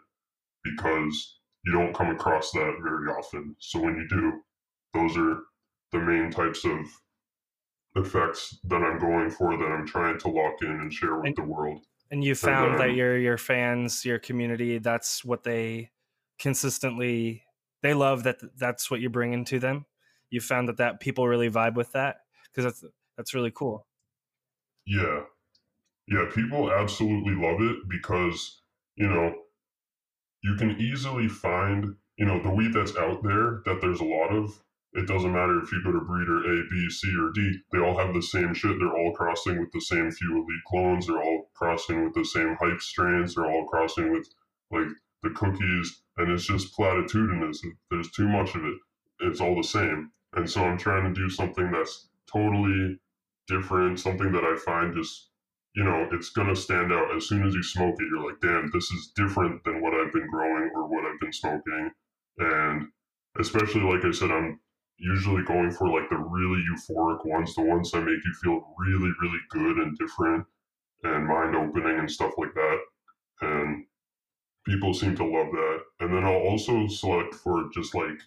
[0.63, 1.36] because
[1.67, 3.53] you don't come across that very often.
[3.59, 4.41] So when you do,
[4.93, 5.41] those are
[5.91, 6.79] the main types of
[7.97, 11.35] effects that I'm going for that I'm trying to lock in and share with and,
[11.35, 11.81] the world.
[12.09, 15.91] And you found and, um, that your your fans, your community, that's what they
[16.39, 17.43] consistently
[17.83, 19.85] they love that that's what you're bringing to them.
[20.29, 23.85] You found that that people really vibe with that because that's that's really cool.
[24.85, 25.23] Yeah.
[26.07, 28.61] Yeah, people absolutely love it because,
[28.95, 29.33] you know,
[30.47, 34.29] you can easily find, you know, the weed that's out there that there's a lot
[34.29, 34.57] of
[34.93, 37.59] it doesn't matter if you go to breeder A, B, C, or D.
[37.71, 38.79] They all have the same shit.
[38.79, 41.05] They're all crossing with the same few elite clones.
[41.05, 43.35] They're all crossing with the same hype strains.
[43.35, 44.27] They're all crossing with
[44.71, 44.87] like
[45.21, 47.57] the cookies, and it's just platitudinous.
[47.91, 48.77] There's too much of it.
[49.19, 50.11] It's all the same.
[50.33, 52.99] And so I'm trying to do something that's totally
[53.47, 55.29] different, something that I find just,
[55.77, 57.15] you know, it's going to stand out.
[57.15, 60.11] As soon as you smoke it, you're like, damn, this is different than what I've
[60.11, 61.91] been growing or what I've been smoking.
[62.39, 62.87] And
[63.39, 64.59] especially, like I said, I'm
[64.97, 69.11] usually going for like the really euphoric ones, the ones that make you feel really,
[69.21, 70.47] really good and different
[71.03, 72.79] and mind opening and stuff like that.
[73.41, 73.85] And
[74.65, 75.79] people seem to love that.
[75.99, 78.19] And then I'll also select for just like,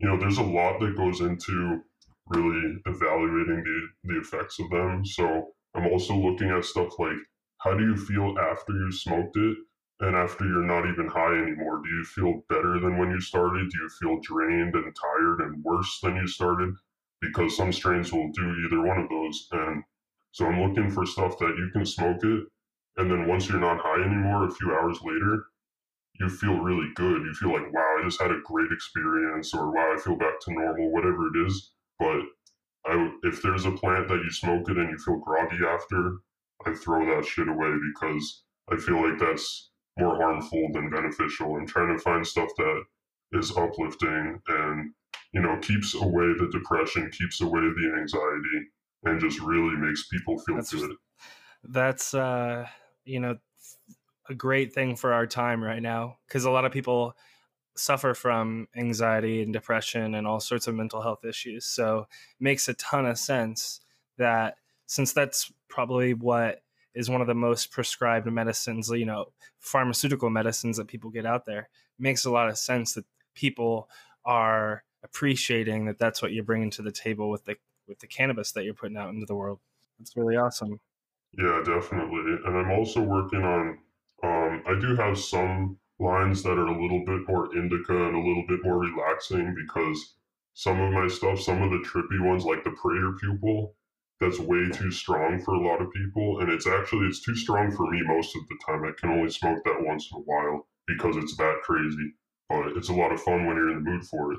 [0.00, 1.82] you know, there's a lot that goes into
[2.26, 5.06] really evaluating the, the effects of them.
[5.06, 7.18] So I'm also looking at stuff like
[7.58, 9.56] how do you feel after you smoked it?
[10.00, 13.70] And after you're not even high anymore, do you feel better than when you started?
[13.70, 16.74] Do you feel drained and tired and worse than you started?
[17.20, 19.48] Because some strains will do either one of those.
[19.52, 19.82] And
[20.32, 22.44] so I'm looking for stuff that you can smoke it.
[22.96, 25.46] And then once you're not high anymore, a few hours later,
[26.20, 27.22] you feel really good.
[27.24, 30.38] You feel like, wow, I just had a great experience, or wow, I feel back
[30.40, 31.72] to normal, whatever it is.
[31.98, 32.20] But
[32.86, 36.18] I, if there's a plant that you smoke it and you feel groggy after,
[36.66, 41.56] I throw that shit away because I feel like that's more harmful than beneficial.
[41.56, 42.82] And trying to find stuff that
[43.32, 44.92] is uplifting and
[45.32, 48.68] you know keeps away the depression keeps away the anxiety
[49.04, 50.90] and just really makes people feel that's, good.
[51.64, 52.66] that's uh
[53.04, 53.36] you know
[54.28, 57.14] a great thing for our time right now because a lot of people
[57.76, 62.06] suffer from anxiety and depression and all sorts of mental health issues so
[62.38, 63.80] makes a ton of sense
[64.16, 64.56] that
[64.86, 66.62] since that's probably what
[66.94, 69.26] is one of the most prescribed medicines, you know,
[69.58, 71.68] pharmaceutical medicines that people get out there.
[71.98, 73.88] Makes a lot of sense that people
[74.24, 77.56] are appreciating that that's what you're bringing to the table with the
[77.88, 79.58] with the cannabis that you're putting out into the world.
[79.98, 80.80] That's really awesome.
[81.36, 82.38] Yeah, definitely.
[82.46, 83.78] And I'm also working on
[84.22, 88.18] Um, I do have some lines that are a little bit more indica and a
[88.18, 90.16] little bit more relaxing because
[90.52, 93.74] some of my stuff, some of the trippy ones, like the prayer pupil,
[94.20, 96.40] that's way too strong for a lot of people.
[96.40, 98.84] And it's actually it's too strong for me most of the time.
[98.84, 102.12] I can only smoke that once in a while because it's that crazy.
[102.48, 104.38] But it's a lot of fun when you're in the mood for it.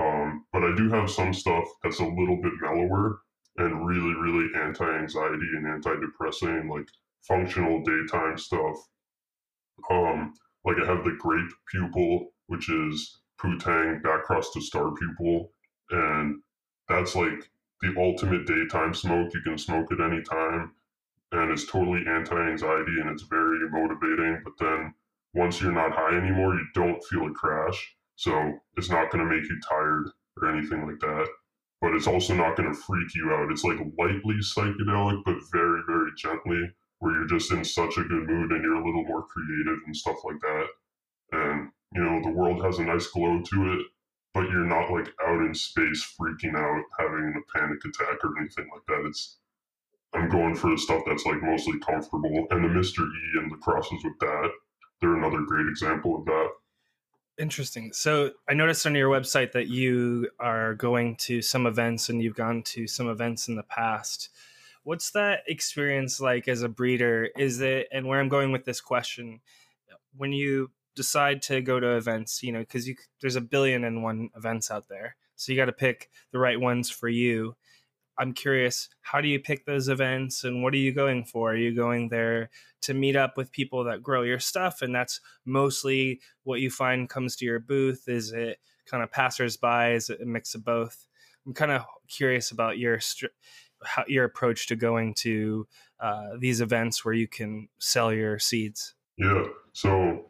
[0.00, 3.20] Um, but I do have some stuff that's a little bit mellower
[3.56, 6.88] and really, really anti-anxiety and antidepressant, like
[7.26, 8.76] functional daytime stuff.
[9.90, 10.32] Um,
[10.64, 15.52] like I have the grape pupil, which is Putang back to star pupil,
[15.90, 16.40] and
[16.88, 19.32] that's like the ultimate daytime smoke.
[19.32, 20.72] You can smoke at any time,
[21.32, 24.42] and it's totally anti-anxiety and it's very motivating.
[24.44, 24.94] But then
[25.34, 29.32] once you're not high anymore, you don't feel a crash, so it's not going to
[29.32, 31.28] make you tired or anything like that.
[31.80, 33.52] But it's also not going to freak you out.
[33.52, 36.62] It's like lightly psychedelic, but very, very gently,
[36.98, 39.96] where you're just in such a good mood and you're a little more creative and
[39.96, 40.66] stuff like that.
[41.32, 43.86] And you know, the world has a nice glow to it,
[44.34, 48.68] but you're not like out in space freaking out, having a panic attack or anything
[48.72, 49.06] like that.
[49.06, 49.38] It's
[50.14, 52.46] I'm going for the stuff that's like mostly comfortable.
[52.50, 53.00] And the Mr.
[53.00, 54.50] E and the crosses with that,
[55.00, 56.48] they're another great example of that.
[57.38, 57.92] Interesting.
[57.92, 62.34] So I noticed on your website that you are going to some events and you've
[62.34, 64.30] gone to some events in the past.
[64.88, 67.28] What's that experience like as a breeder?
[67.36, 69.40] Is it, and where I'm going with this question,
[70.16, 72.88] when you decide to go to events, you know, because
[73.20, 76.58] there's a billion and one events out there, so you got to pick the right
[76.58, 77.54] ones for you.
[78.16, 81.52] I'm curious, how do you pick those events and what are you going for?
[81.52, 82.48] Are you going there
[82.80, 84.80] to meet up with people that grow your stuff?
[84.80, 88.08] And that's mostly what you find comes to your booth?
[88.08, 89.96] Is it kind of passersby?
[89.96, 91.06] Is it a mix of both?
[91.46, 93.00] I'm kind of curious about your
[93.84, 95.66] how, your approach to going to
[96.00, 98.94] uh, these events where you can sell your seeds.
[99.16, 99.44] Yeah.
[99.72, 100.26] So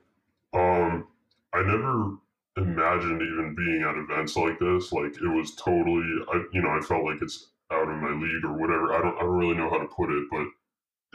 [0.55, 1.07] um,
[1.53, 2.17] I never
[2.57, 4.93] imagined even being at events like this.
[4.93, 8.45] Like it was totally, I, you know, I felt like it's out of my league
[8.45, 8.95] or whatever.
[8.95, 10.47] I don't, I don't really know how to put it, but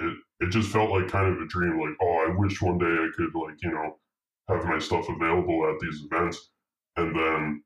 [0.06, 1.80] it, it just felt like kind of a dream.
[1.80, 3.98] Like, oh, I wish one day I could like, you know,
[4.50, 6.50] have my stuff available at these events.
[6.96, 7.64] And then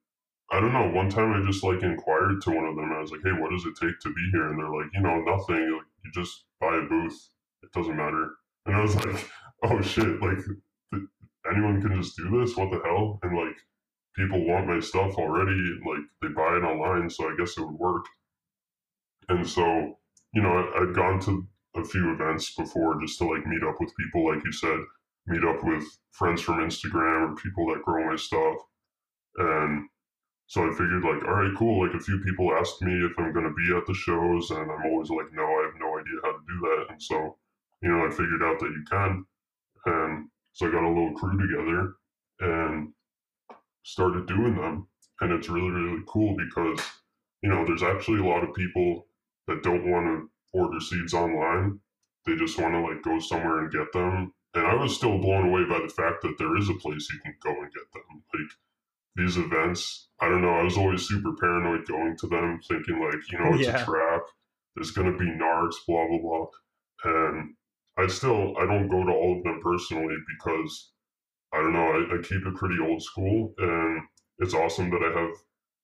[0.49, 0.89] I don't know.
[0.89, 2.91] One time I just like inquired to one of them.
[2.91, 5.01] I was like, "Hey, what does it take to be here?" And they're like, "You
[5.01, 5.71] know, nothing.
[5.73, 7.29] Like, you just buy a booth.
[7.63, 9.29] It doesn't matter." And I was like,
[9.63, 10.21] "Oh shit!
[10.21, 10.39] Like,
[11.51, 12.55] anyone can just do this?
[12.55, 13.57] What the hell?" And like,
[14.15, 15.79] people want my stuff already.
[15.85, 18.05] Like, they buy it online, so I guess it would work.
[19.29, 19.97] And so,
[20.33, 23.75] you know, I, I'd gone to a few events before just to like meet up
[23.79, 24.79] with people, like you said,
[25.27, 28.55] meet up with friends from Instagram or people that grow my stuff,
[29.37, 29.89] and
[30.47, 31.85] so I figured like, all right, cool.
[31.85, 34.71] Like a few people asked me if I'm going to be at the shows and
[34.71, 36.85] I'm always like, no, I have no idea how to do that.
[36.89, 37.37] And so,
[37.81, 39.25] you know, I figured out that you can.
[39.85, 41.95] And so I got a little crew together
[42.39, 42.93] and
[43.83, 44.87] started doing them.
[45.19, 46.79] And it's really, really cool because,
[47.41, 49.07] you know, there's actually a lot of people
[49.47, 51.79] that don't want to order seeds online.
[52.25, 54.33] They just want to like go somewhere and get them.
[54.53, 57.19] And I was still blown away by the fact that there is a place you
[57.19, 58.23] can go and get them.
[58.33, 58.49] Like
[59.17, 60.53] these events, I don't know.
[60.53, 63.81] I was always super paranoid going to them, thinking like, you know, it's yeah.
[63.81, 64.21] a trap.
[64.75, 66.45] There's going to be narcs, blah blah blah.
[67.03, 67.55] And
[67.97, 70.91] I still I don't go to all of them personally because
[71.53, 71.79] I don't know.
[71.79, 74.01] I, I keep it pretty old school, and
[74.39, 75.35] it's awesome that I have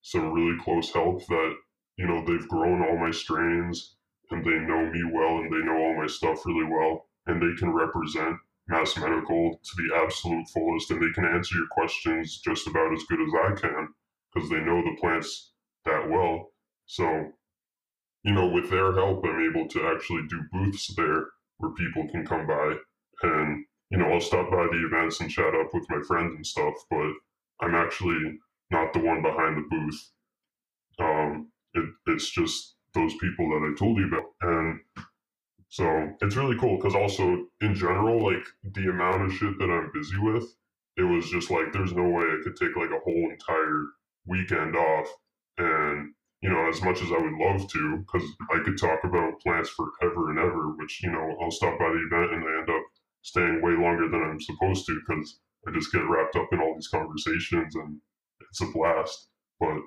[0.04, 1.56] some really close help that
[1.98, 3.96] you know they've grown all my strains
[4.32, 7.58] and they know me well and they know all my stuff really well and they
[7.58, 8.38] can represent
[8.68, 13.04] Mass Medical to the absolute fullest, and they can answer your questions just about as
[13.10, 13.90] good as I can
[14.34, 15.52] because they know the plants
[15.86, 16.52] that well.
[16.86, 17.32] So,
[18.24, 22.26] you know, with their help, I'm able to actually do booths there where people can
[22.26, 22.76] come by
[23.24, 26.46] and, you know, I'll stop by the events and chat up with my friends and
[26.46, 27.12] stuff, but
[27.62, 28.40] I'm actually
[28.72, 30.12] not the one behind the booth.
[31.00, 34.26] Um, it, it's just those people that I told you about.
[34.42, 34.80] And
[35.74, 38.46] so it's really cool because also in general, like
[38.76, 40.46] the amount of shit that I'm busy with,
[40.98, 43.88] it was just like there's no way I could take like a whole entire
[44.28, 45.08] weekend off.
[45.58, 46.14] And
[46.44, 49.72] you know, as much as I would love to, because I could talk about plants
[49.72, 52.84] forever and ever, which you know I'll stop by the event and I end up
[53.24, 56.76] staying way longer than I'm supposed to because I just get wrapped up in all
[56.76, 57.98] these conversations and
[58.48, 59.28] it's a blast.
[59.60, 59.82] But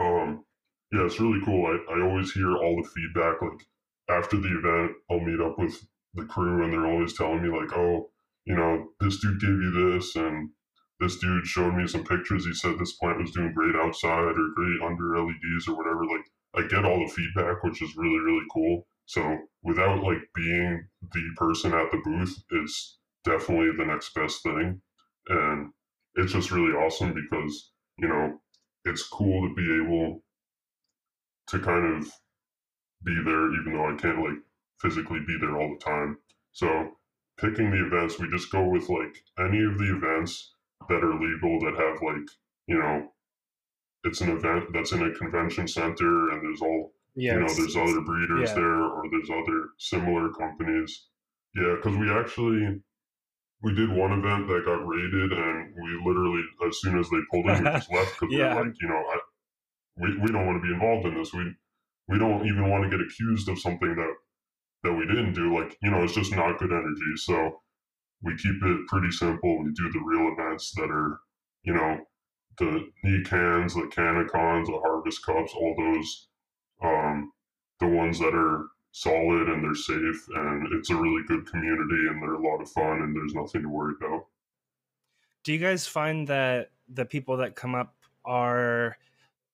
[0.00, 0.44] um,
[0.90, 1.66] yeah, it's really cool.
[1.66, 3.64] I, I always hear all the feedback like
[4.12, 5.74] after the event, I'll meet up with
[6.14, 8.10] the crew and they're always telling me like, oh,
[8.44, 10.50] you know, this dude gave you this and
[11.00, 12.44] this dude showed me some pictures.
[12.44, 16.04] He said this plant was doing great outside or great under LEDs or whatever.
[16.04, 18.86] Like I get all the feedback, which is really, really cool.
[19.06, 24.80] So without like being the person at the booth is definitely the next best thing.
[25.28, 25.70] And
[26.14, 28.38] it's just really awesome because, you know,
[28.84, 30.22] it's cool to be able
[31.48, 32.10] to kind of
[33.04, 34.38] be there, even though I can't like
[34.80, 36.18] physically be there all the time.
[36.52, 36.92] So
[37.38, 40.54] picking the events, we just go with like any of the events
[40.88, 42.28] that are legal that have like,
[42.66, 43.08] you know,
[44.04, 47.76] it's an event that's in a convention center and there's all yeah, you know, there's
[47.76, 48.54] other breeders yeah.
[48.54, 51.08] there or there's other similar companies.
[51.54, 52.80] Yeah, because we actually
[53.62, 57.46] we did one event that got raided and we literally as soon as they pulled
[57.46, 58.54] in we just left because yeah.
[58.54, 59.18] we were like, you know, I,
[59.96, 61.32] we, we don't want to be involved in this.
[61.32, 61.52] We
[62.08, 64.14] we don't even want to get accused of something that
[64.82, 65.54] that we didn't do.
[65.54, 67.16] Like, you know, it's just not good energy.
[67.16, 67.60] So
[68.22, 69.62] we keep it pretty simple.
[69.62, 71.20] We do the real events that are,
[71.62, 72.00] you know,
[72.58, 76.28] the NECANNs, the Canicons, the Harvest Cups, all those,
[76.82, 77.32] um,
[77.80, 82.22] the ones that are solid and they're safe and it's a really good community and
[82.22, 84.26] they're a lot of fun and there's nothing to worry about.
[85.44, 87.94] Do you guys find that the people that come up
[88.24, 88.96] are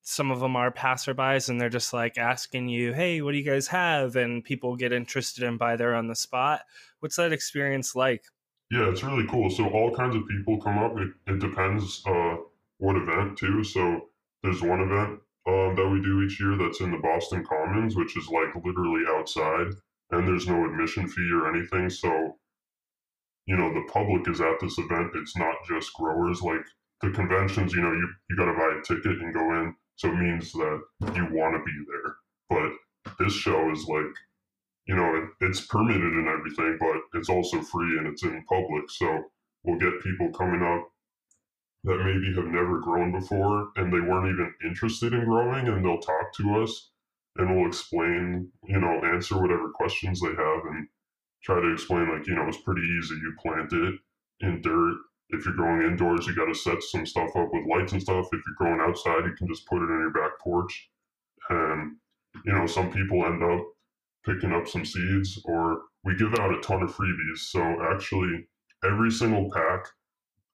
[0.08, 3.44] some of them are passerbys and they're just like asking you, "Hey, what do you
[3.44, 6.62] guys have?" and people get interested and buy there on the spot.
[7.00, 8.24] What's that experience like?
[8.70, 9.50] Yeah, it's really cool.
[9.50, 10.96] So all kinds of people come up.
[10.96, 12.36] It, it depends uh,
[12.78, 13.62] what event too.
[13.62, 14.08] So
[14.42, 18.16] there's one event um, that we do each year that's in the Boston Commons, which
[18.16, 19.68] is like literally outside,
[20.10, 21.90] and there's no admission fee or anything.
[21.90, 22.38] So
[23.44, 25.10] you know the public is at this event.
[25.16, 26.40] It's not just growers.
[26.40, 26.64] Like
[27.02, 30.08] the conventions, you know, you you got to buy a ticket and go in so
[30.08, 30.80] it means that
[31.16, 32.14] you want to be there.
[32.48, 34.14] But this show is like,
[34.86, 38.88] you know, it, it's permitted and everything, but it's also free and it's in public.
[38.90, 39.24] So
[39.64, 40.88] we'll get people coming up
[41.82, 45.98] that maybe have never grown before and they weren't even interested in growing and they'll
[45.98, 46.90] talk to us
[47.36, 50.86] and we'll explain, you know, answer whatever questions they have and
[51.42, 53.16] try to explain like, you know, it's pretty easy.
[53.16, 53.94] You plant it
[54.42, 54.96] in dirt
[55.30, 58.26] if you're growing indoors, you got to set some stuff up with lights and stuff.
[58.32, 60.90] If you're growing outside, you can just put it in your back porch.
[61.50, 61.96] And,
[62.44, 63.64] you know, some people end up
[64.24, 67.38] picking up some seeds or we give out a ton of freebies.
[67.38, 67.60] So
[67.92, 68.48] actually,
[68.84, 69.86] every single pack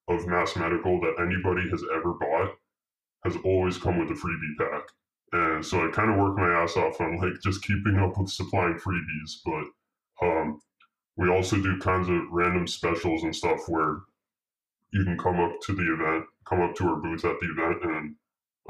[0.09, 2.55] of Mass Medical that anybody has ever bought
[3.25, 4.89] has always come with a freebie pack.
[5.33, 8.29] And so I kind of work my ass off on like just keeping up with
[8.29, 9.41] supplying freebies.
[9.45, 10.61] But um,
[11.17, 14.01] we also do kinds of random specials and stuff where
[14.95, 17.83] you can come up to the event, come up to our booth at the event,
[17.83, 18.15] and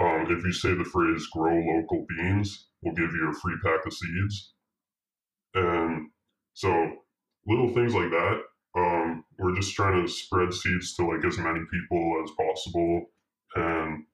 [0.00, 3.86] um, if you say the phrase "grow local beans," we'll give you a free pack
[3.86, 4.54] of seeds.
[5.54, 6.10] And
[6.54, 6.96] so
[7.46, 8.40] little things like that.
[8.76, 13.06] Um, we're just trying to spread seeds to like as many people as possible,
[13.54, 14.04] and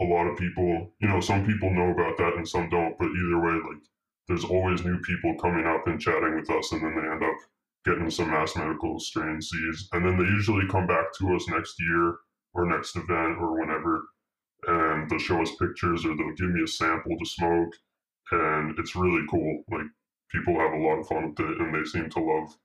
[0.00, 2.96] a lot of people, you know, some people know about that and some don't.
[2.98, 3.82] But either way, like
[4.28, 7.36] there's always new people coming up and chatting with us, and then they end up
[7.84, 9.88] getting some mass medical strain seeds.
[9.92, 12.16] And then they usually come back to us next year
[12.54, 14.02] or next event or whenever.
[14.66, 17.72] And they'll show us pictures or they'll give me a sample to smoke.
[18.30, 19.64] And it's really cool.
[19.70, 19.86] Like
[20.30, 22.56] people have a lot of fun with it and they seem to love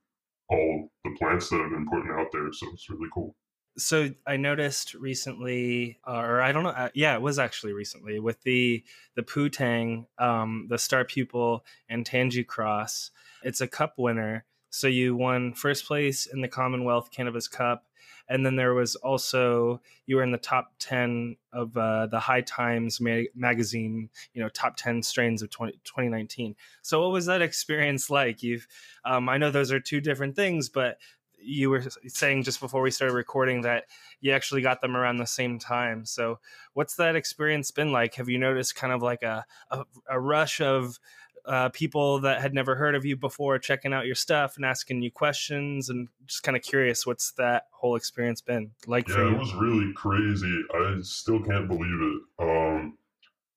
[0.50, 2.52] all the plants that I've been putting out there.
[2.52, 3.34] So it's really cool.
[3.76, 8.42] So I noticed recently, or I don't know, uh, yeah, it was actually recently with
[8.42, 8.82] the
[9.14, 13.12] the Poo-Tang, um, the Star Pupil and Tangie Cross.
[13.44, 17.84] It's a cup winner, so you won first place in the Commonwealth Cannabis Cup.
[18.30, 22.42] And then there was also, you were in the top 10 of uh, the High
[22.42, 26.54] Times ma- magazine, you know, top 10 strains of 20, 2019.
[26.82, 28.42] So what was that experience like?
[28.42, 28.66] You've,
[29.06, 30.98] um, I know those are two different things, but
[31.40, 33.84] you were saying just before we started recording that
[34.20, 36.04] you actually got them around the same time.
[36.04, 36.40] So,
[36.74, 38.14] what's that experience been like?
[38.16, 40.98] Have you noticed kind of like a, a, a rush of
[41.46, 45.02] uh, people that had never heard of you before checking out your stuff and asking
[45.02, 49.22] you questions and just kind of curious what's that whole experience been like yeah, for
[49.22, 49.34] you?
[49.34, 50.64] It was really crazy.
[50.74, 52.22] I still can't believe it.
[52.38, 52.98] Um,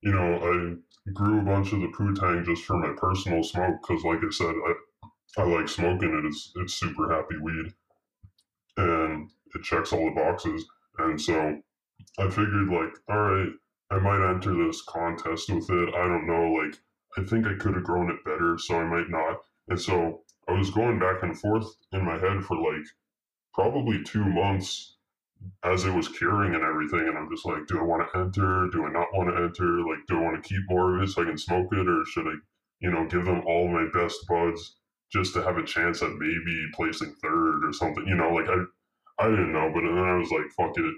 [0.01, 4.03] you know, I grew a bunch of the Poo-Tang just for my personal smoke because,
[4.03, 6.25] like I said, I, I like smoking it.
[6.25, 7.73] It's, it's super happy weed
[8.77, 10.65] and it checks all the boxes.
[10.99, 11.59] And so
[12.19, 13.49] I figured, like, all right,
[13.91, 15.93] I might enter this contest with it.
[15.95, 16.79] I don't know, like,
[17.17, 19.41] I think I could have grown it better, so I might not.
[19.67, 22.85] And so I was going back and forth in my head for like
[23.53, 24.97] probably two months
[25.63, 27.07] as it was curing and everything.
[27.07, 28.67] And I'm just like, do I want to enter?
[28.71, 29.79] Do I not want to enter?
[29.85, 31.87] Like, do I want to keep more of it so I can smoke it?
[31.87, 32.35] Or should I,
[32.79, 34.77] you know, give them all my best buds
[35.11, 38.07] just to have a chance at maybe placing third or something?
[38.07, 39.71] You know, like I, I didn't know.
[39.73, 40.95] But then I was like, fuck it.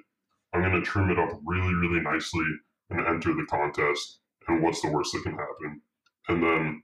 [0.53, 2.45] I'm going to trim it up really, really nicely
[2.89, 4.19] and enter the contest.
[4.47, 5.81] And what's the worst that can happen?
[6.27, 6.83] And then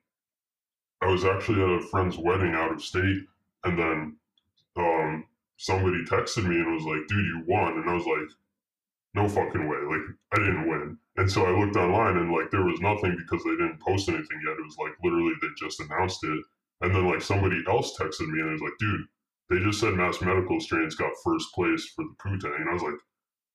[1.02, 3.24] I was actually at a friend's wedding out of state,
[3.64, 4.18] and then
[4.76, 5.26] um,
[5.58, 7.74] somebody texted me and was like, dude, you won.
[7.74, 8.30] And I was like,
[9.14, 9.78] no fucking way.
[9.88, 10.98] Like, I didn't win.
[11.18, 14.40] And so I looked online and like there was nothing because they didn't post anything
[14.46, 14.56] yet.
[14.56, 16.40] It was like literally they just announced it.
[16.82, 19.02] And then like somebody else texted me and was like, dude,
[19.50, 22.56] they just said Mass Medical Strains got first place for the Poo-Tang.
[22.58, 23.00] And I was like,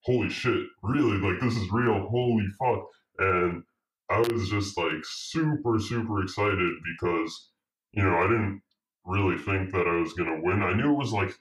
[0.03, 1.17] holy shit, really?
[1.17, 2.07] Like this is real.
[2.11, 2.85] Holy fuck.
[3.19, 3.63] And
[4.11, 7.51] I was just like super, super excited because,
[7.93, 8.63] you know, I didn't
[9.05, 10.63] really think that I was going to win.
[10.63, 11.33] I knew it was like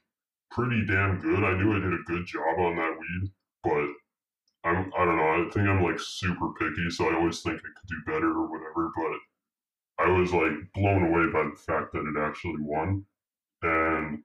[0.51, 1.43] pretty damn good.
[1.43, 3.31] I knew I did a good job on that weed,
[3.63, 5.45] but I'm, I don't know.
[5.45, 8.49] I think I'm like super picky, so I always think I could do better or
[8.49, 8.91] whatever.
[8.95, 13.05] But I was like blown away by the fact that it actually won.
[13.61, 14.23] And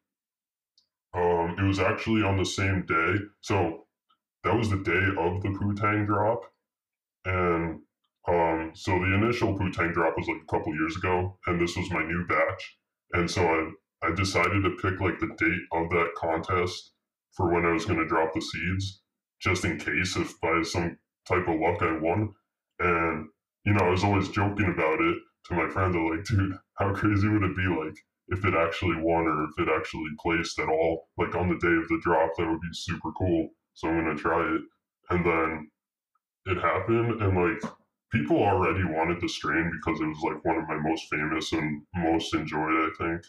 [1.14, 3.16] um, it was actually on the same day.
[3.41, 3.86] So
[4.45, 6.45] that was the day of the Poo-Tang drop.
[7.24, 7.80] And
[8.29, 11.91] um, so the initial Poo-Tang drop was like a couple years ago, and this was
[11.91, 12.76] my new batch.
[13.12, 16.93] And so I, I decided to pick like the date of that contest
[17.37, 19.03] for when I was going to drop the seeds,
[19.41, 22.35] just in case if by some type of luck I won.
[22.81, 23.29] And,
[23.64, 25.97] you know, I was always joking about it to my friends.
[25.97, 27.97] I'm like, dude, how crazy would it be like
[28.29, 31.74] if it actually won or if it actually placed at all, like on the day
[31.81, 32.31] of the drop?
[32.37, 33.49] That would be super cool.
[33.74, 34.62] So I'm going to try it.
[35.11, 35.70] And then
[36.45, 37.72] it happened, and like
[38.11, 41.82] people already wanted the strain because it was like one of my most famous and
[41.94, 43.22] most enjoyed, I think.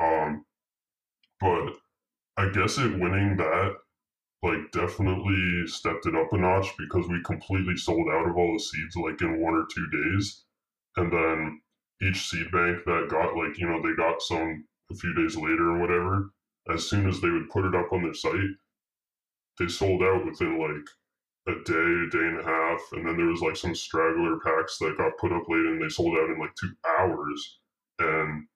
[0.00, 0.44] Um,
[1.40, 1.74] but
[2.36, 3.76] I guess it winning that
[4.42, 8.58] like definitely stepped it up a notch because we completely sold out of all the
[8.58, 10.44] seeds like in one or two days.
[10.96, 11.60] And then
[12.02, 15.70] each seed bank that got like, you know, they got some a few days later
[15.70, 16.30] or whatever,
[16.72, 18.56] as soon as they would put it up on their site,
[19.58, 20.86] they sold out within like
[21.46, 24.78] a day, a day and a half, and then there was like some straggler packs
[24.78, 27.58] that got put up late and they sold out in like two hours.
[27.98, 28.46] And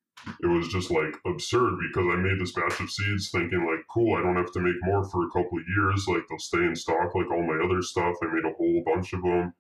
[0.40, 4.16] it was just like absurd because I made this batch of seeds thinking like, cool,
[4.16, 6.06] I don't have to make more for a couple of years.
[6.08, 8.14] Like they'll stay in stock like all my other stuff.
[8.22, 9.52] I made a whole bunch of them.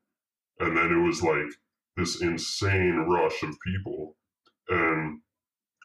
[0.60, 1.52] And then it was like
[1.96, 4.16] this insane rush of people.
[4.68, 5.20] And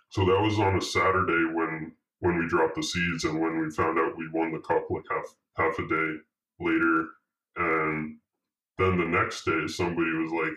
[0.10, 3.70] so that was on a Saturday when when we dropped the seeds and when we
[3.72, 5.26] found out we won the cup like half
[5.58, 6.18] half a day
[6.60, 7.08] later
[7.56, 8.18] and
[8.78, 10.54] then the next day, somebody was like,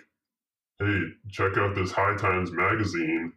[0.78, 3.32] hey, check out this High Times magazine.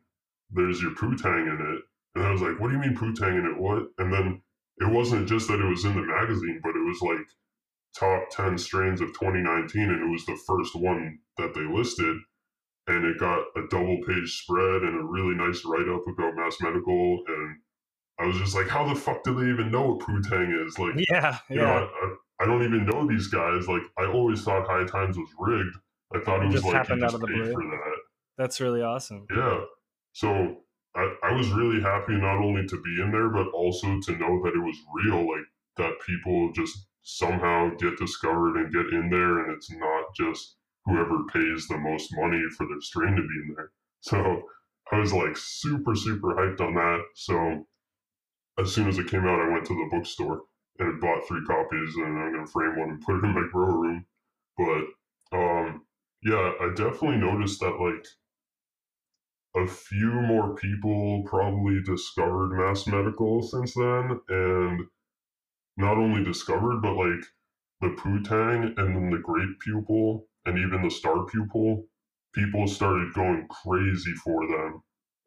[0.51, 1.81] There's your Poo-Tang in it.
[2.15, 3.61] And I was like, what do you mean Poo-Tang in it?
[3.61, 3.83] What?
[3.97, 4.41] And then
[4.77, 7.27] it wasn't just that it was in the magazine, but it was like
[7.97, 9.81] top 10 strains of 2019.
[9.81, 12.17] And it was the first one that they listed.
[12.87, 16.57] And it got a double page spread and a really nice write up about Mass
[16.61, 17.23] Medical.
[17.27, 17.57] And
[18.19, 20.79] I was just like, how the fuck do they even know what Poo-Tang is?
[20.79, 21.57] Like, yeah, yeah.
[21.57, 23.67] Know, I, I don't even know these guys.
[23.67, 25.75] Like I always thought High Times was rigged.
[26.13, 27.51] I thought it, it was like happened out of the blue.
[27.51, 27.97] for that.
[28.37, 29.25] That's really awesome.
[29.35, 29.61] Yeah.
[30.13, 30.57] So
[30.95, 34.41] I, I was really happy not only to be in there, but also to know
[34.43, 35.27] that it was real.
[35.27, 35.45] Like
[35.77, 41.23] that people just somehow get discovered and get in there, and it's not just whoever
[41.33, 43.71] pays the most money for their strain to be in there.
[44.01, 44.43] So
[44.91, 47.01] I was like super super hyped on that.
[47.15, 47.65] So
[48.59, 50.43] as soon as it came out, I went to the bookstore
[50.79, 53.73] and bought three copies, and I'm gonna frame one and put it in my grow
[53.73, 54.05] room.
[54.57, 55.85] But um,
[56.23, 58.05] yeah, I definitely noticed that like
[59.55, 64.81] a few more people probably discovered mass medical since then, and
[65.77, 67.23] not only discovered, but like
[67.81, 71.85] the Poo-Tang and then the grape pupil and even the star pupil,
[72.33, 74.81] people started going crazy for them.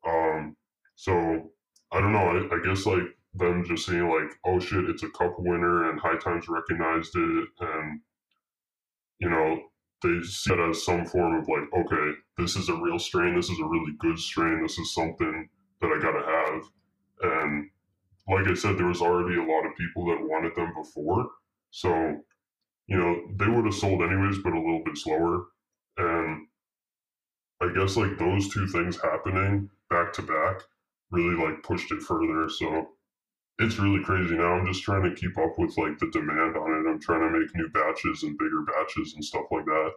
[0.06, 0.56] Um,
[0.96, 1.50] so
[1.92, 2.18] I don't know.
[2.18, 3.04] I, I guess like
[3.34, 7.48] them just seeing like, oh shit, it's a cup winner and High Times recognized it
[7.60, 8.00] and
[9.20, 9.60] you know,
[10.02, 13.50] they see it as some form of like, okay, this is a real strain, this
[13.50, 15.48] is a really good strain, this is something
[15.80, 16.62] that I gotta have.
[17.22, 17.70] And
[18.28, 21.28] like I said, there was already a lot of people that wanted them before.
[21.70, 21.90] So,
[22.86, 25.44] you know, they would have sold anyways, but a little bit slower.
[25.98, 26.46] And
[27.60, 30.62] I guess like those two things happening back to back
[31.10, 32.48] really like pushed it further.
[32.48, 32.88] So
[33.60, 34.54] it's really crazy now.
[34.54, 36.90] I'm just trying to keep up with like the demand on it.
[36.90, 39.90] I'm trying to make new batches and bigger batches and stuff like that.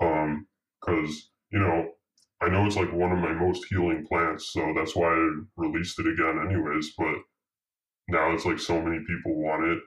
[0.00, 0.46] Um,
[0.82, 1.92] cause you know,
[2.40, 5.98] I know it's like one of my most healing plants, so that's why I released
[5.98, 7.14] it again anyways, but
[8.08, 9.78] now it's like so many people want it,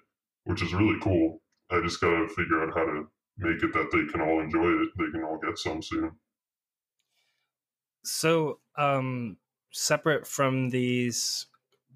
[0.45, 1.41] which is really cool.
[1.71, 3.07] I just gotta figure out how to
[3.37, 4.89] make it that they can all enjoy it.
[4.97, 6.11] They can all get some soon.
[8.03, 9.37] So, um,
[9.73, 11.47] separate from these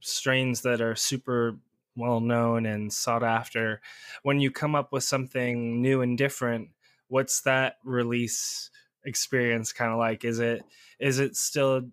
[0.01, 1.57] strains that are super
[1.95, 3.81] well known and sought after.
[4.23, 6.69] When you come up with something new and different
[7.11, 8.71] what's that release
[9.05, 10.23] experience kind of like?
[10.23, 10.63] Is it
[10.99, 11.83] is it still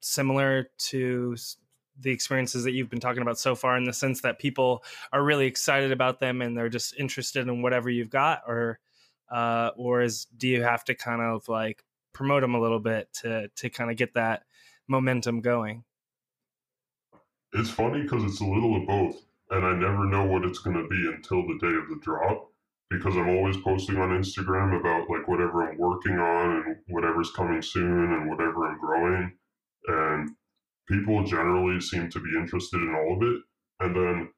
[0.00, 1.36] similar to
[1.98, 5.22] the experiences that you've been talking about so far in the sense that people are
[5.22, 8.42] really excited about them and they're just interested in whatever you've got?
[8.46, 8.80] Or
[9.30, 13.08] uh, or is do you have to kind of like promote them a little bit
[13.22, 14.42] to to kind of get that
[14.88, 15.84] momentum going
[17.52, 20.76] it's funny because it's a little of both and i never know what it's going
[20.76, 22.48] to be until the day of the drop
[22.90, 27.62] because i'm always posting on instagram about like whatever i'm working on and whatever's coming
[27.62, 29.32] soon and whatever i'm growing
[29.88, 30.30] and
[30.88, 33.42] people generally seem to be interested in all of it.
[33.80, 34.28] And then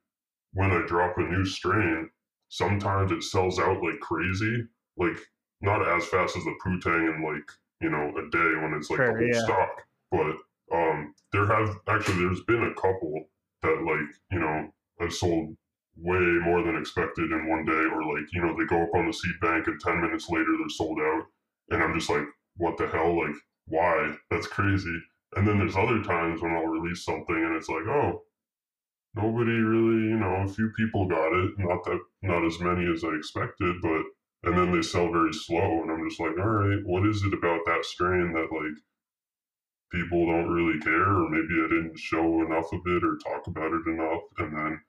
[0.52, 2.10] when I drop a new strain,
[2.48, 4.64] sometimes it sells out like crazy,
[4.96, 5.18] like
[5.60, 7.48] not as fast as the Putang in like,
[7.80, 9.44] you know, a day when it's like sure, the whole yeah.
[9.44, 9.82] stock.
[10.10, 10.36] But
[10.72, 13.28] um there have actually there's been a couple
[13.62, 14.68] that like, you know,
[15.00, 15.56] have sold
[15.96, 19.06] way more than expected in one day or like, you know, they go up on
[19.06, 21.24] the seed bank and ten minutes later they're sold out.
[21.70, 22.24] And I'm just like,
[22.56, 23.18] what the hell?
[23.18, 23.34] Like,
[23.66, 24.14] why?
[24.30, 24.96] That's crazy.
[25.36, 28.22] And then there's other times when I'll release something and it's like, oh,
[29.14, 33.04] nobody really, you know, a few people got it, not that, not as many as
[33.04, 34.02] I expected, but,
[34.44, 35.82] and then they sell very slow.
[35.82, 38.78] And I'm just like, all right, what is it about that strain that like
[39.90, 41.08] people don't really care?
[41.08, 44.22] Or maybe I didn't show enough of it or talk about it enough.
[44.38, 44.80] And then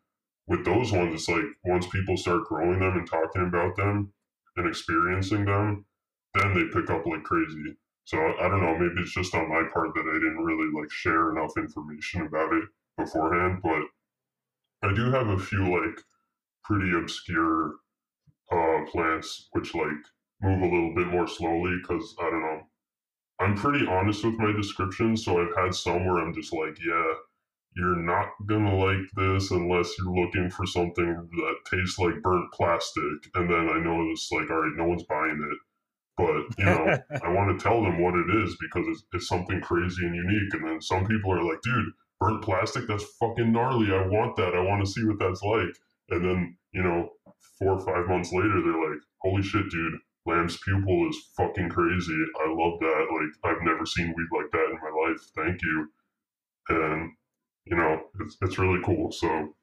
[0.47, 4.11] with those ones, it's like once people start growing them and talking about them
[4.57, 5.85] and experiencing them,
[6.33, 7.75] then they pick up like crazy.
[8.05, 10.91] So I don't know, maybe it's just on my part that I didn't really like
[10.91, 12.63] share enough information about it
[12.97, 13.83] beforehand, but
[14.81, 15.99] I do have a few like
[16.63, 17.75] pretty obscure
[18.51, 20.01] uh, plants which like
[20.41, 22.61] move a little bit more slowly because I don't know.
[23.39, 27.13] I'm pretty honest with my descriptions, so I've had some where I'm just like, yeah,
[27.75, 33.29] you're not gonna like this unless you're looking for something that tastes like burnt plastic,
[33.35, 35.57] and then I know it's like, all right, no one's buying it.
[36.19, 39.61] But you know i want to tell them what it is because it's, it's something
[39.61, 43.93] crazy and unique and then some people are like dude burnt plastic that's fucking gnarly.
[43.93, 44.53] I want that.
[44.53, 45.73] I want to see what that's like.
[46.09, 47.09] And then you know
[47.57, 49.93] four or five months later they're like holy shit dude
[50.25, 54.69] lamb's pupil is fucking crazy i love that like i've never seen weed like that
[54.69, 55.87] in my life thank you
[56.69, 57.11] and
[57.65, 59.53] you know it's, it's really cool so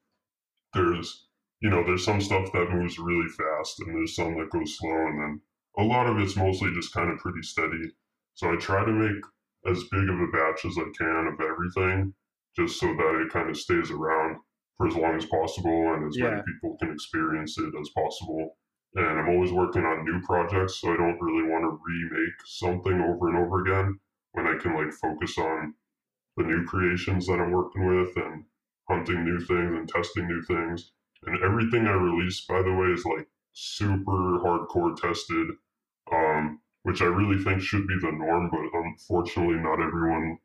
[0.73, 1.27] there's
[1.61, 5.07] you know there's some stuff that moves really fast and there's some that goes slow
[5.07, 5.41] and then
[5.77, 7.91] a lot of it's mostly just kind of pretty steady.
[8.33, 9.23] So I try to make
[9.67, 12.13] as big of a batch as I can of everything,
[12.55, 14.37] just so that it kind of stays around
[14.77, 16.29] for as long as possible and as yeah.
[16.29, 18.57] many people can experience it as possible.
[18.97, 22.99] And I'm always working on new projects, so I don't really want to remake something
[22.99, 23.99] over and over again
[24.33, 25.73] when I can like focus on
[26.35, 28.43] the new creations that I'm working with and
[28.89, 30.91] hunting new things and testing new things.
[31.25, 35.47] And everything I release, by the way, is like super hardcore tested
[36.11, 38.49] um, which I really think should be the norm.
[38.49, 40.37] But unfortunately, not everyone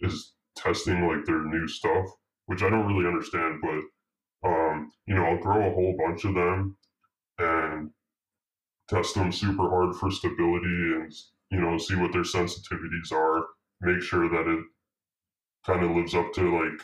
[0.00, 2.06] is testing like their new stuff,
[2.46, 3.60] which I don't really understand.
[3.62, 6.76] But um, you know, I'll grow a whole bunch of them
[7.38, 7.90] and
[8.88, 11.12] test them super hard for stability and
[11.50, 13.46] you know see what their sensitivities are.
[13.80, 14.64] Make sure that it
[15.66, 16.80] kind of lives up to like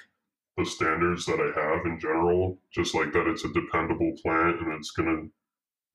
[0.57, 4.72] the standards that I have in general, just like that it's a dependable plant and
[4.74, 5.28] it's gonna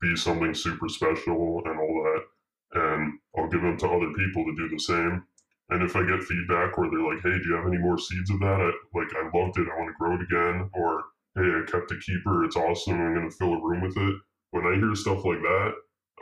[0.02, 2.82] be something super special and all that.
[2.82, 5.24] And I'll give them to other people to do the same.
[5.70, 8.30] And if I get feedback where they're like, "Hey, do you have any more seeds
[8.32, 8.62] of that?
[8.62, 9.68] I, like, I loved it.
[9.70, 12.44] I want to grow it again," or "Hey, I kept a keeper.
[12.46, 13.02] It's awesome.
[13.02, 14.16] I'm gonna fill a room with it."
[14.56, 15.74] When I hear stuff like that,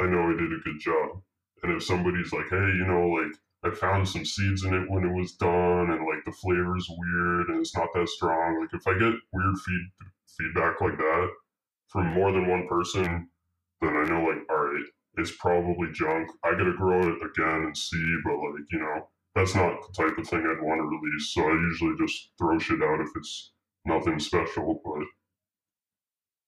[0.02, 1.22] I know I did a good job.
[1.62, 5.06] And if somebody's like, "Hey, you know, like I found some seeds in it when
[5.06, 8.88] it was done, and like the flavor's weird and it's not that strong," like if
[8.88, 9.86] I get weird feed
[10.38, 11.30] feedback like that
[11.90, 13.30] from more than one person
[13.82, 16.30] then I know like, all right, it's probably junk.
[16.44, 20.18] I gotta grow it again and see, but like, you know, that's not the type
[20.18, 21.34] of thing I'd want to release.
[21.34, 23.54] So I usually just throw shit out if it's
[23.86, 24.82] nothing special.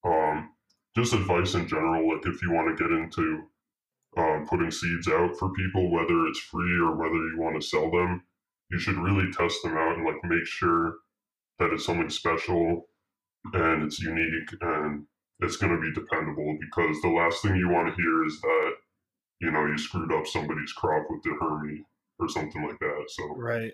[0.03, 0.51] But um,
[0.95, 3.43] just advice in general, like if you want to get into
[4.17, 7.91] um, putting seeds out for people, whether it's free or whether you want to sell
[7.91, 8.23] them,
[8.69, 10.95] you should really test them out and like make sure
[11.59, 12.87] that it's something special
[13.53, 15.05] and it's unique and
[15.41, 18.71] it's going to be dependable because the last thing you want to hear is that
[19.41, 21.83] you know you screwed up somebody's crop with the Hermy
[22.19, 23.05] or something like that.
[23.09, 23.73] So right.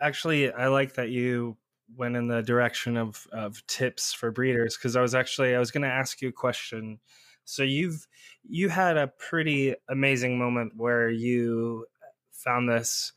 [0.00, 1.56] Actually, I like that you
[1.96, 5.70] went in the direction of of tips for breeders because I was actually I was
[5.70, 7.00] going to ask you a question.
[7.44, 8.06] So you've
[8.44, 11.86] you had a pretty amazing moment where you
[12.30, 13.12] found this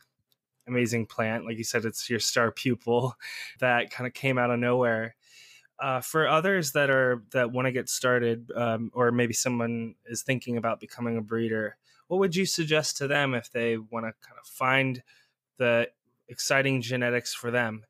[0.67, 3.15] amazing plant like you said it's your star pupil
[3.59, 5.15] that kind of came out of nowhere
[5.79, 10.21] uh, for others that are that want to get started, um, or maybe someone is
[10.21, 14.13] thinking about becoming a breeder, what would you suggest to them if they want to
[14.25, 15.03] kind of find
[15.57, 15.89] the
[16.27, 17.83] exciting genetics for them?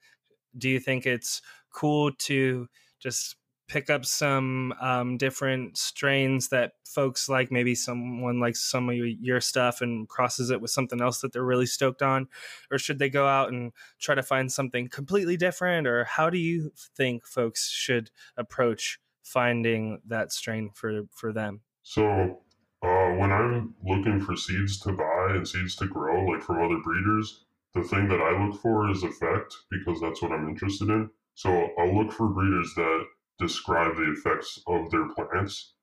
[0.57, 1.41] Do you think it's
[1.71, 2.67] cool to
[2.99, 3.35] just
[3.67, 9.41] pick up some um, different strains that folks like maybe someone likes some of your
[9.41, 12.27] stuff and crosses it with something else that they're really stoked on?
[12.71, 15.87] Or should they go out and try to find something completely different?
[15.87, 21.61] Or how do you think folks should approach finding that strain for for them?
[21.81, 22.39] So
[22.83, 26.79] uh, when i'm looking for seeds to buy and seeds to grow like from other
[26.83, 27.45] breeders
[27.75, 31.69] the thing that i look for is effect because that's what i'm interested in so
[31.77, 33.05] i'll look for breeders that
[33.37, 35.73] describe the effects of their plants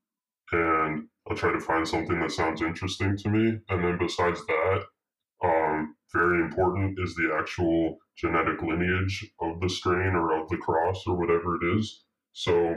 [0.53, 3.59] and I'll try to find something that sounds interesting to me.
[3.69, 4.85] And then besides that,
[5.43, 11.05] um, very important is the actual genetic lineage of the strain or of the cross
[11.07, 12.05] or whatever it is.
[12.33, 12.75] So,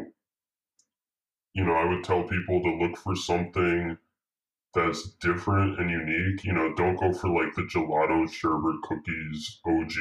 [1.53, 3.97] you know, I would tell people to look for something
[4.75, 6.43] that's different and unique.
[6.43, 9.93] You know, don't go for like the gelato sherbet cookies, OG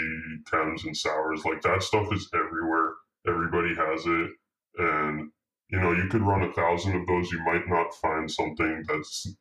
[0.51, 1.45] Chems and sours.
[1.45, 2.95] Like that stuff is everywhere.
[3.27, 4.31] Everybody has it.
[4.77, 5.31] And,
[5.68, 7.31] you know, you could run a thousand of those.
[7.31, 9.35] You might not find something that's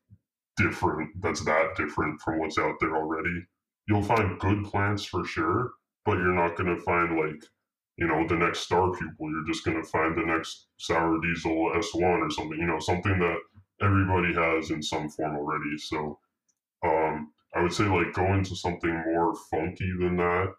[0.55, 3.45] different, that's that different from what's out there already.
[3.87, 5.71] You'll find good plants for sure,
[6.05, 7.43] but you're not going to find like,
[7.97, 9.31] you know, the next star pupil.
[9.31, 13.19] You're just going to find the next sour diesel S1 or something, you know, something
[13.19, 13.37] that
[13.81, 15.77] everybody has in some form already.
[15.77, 16.19] So,
[16.83, 20.53] um, I would say like go into something more funky than that.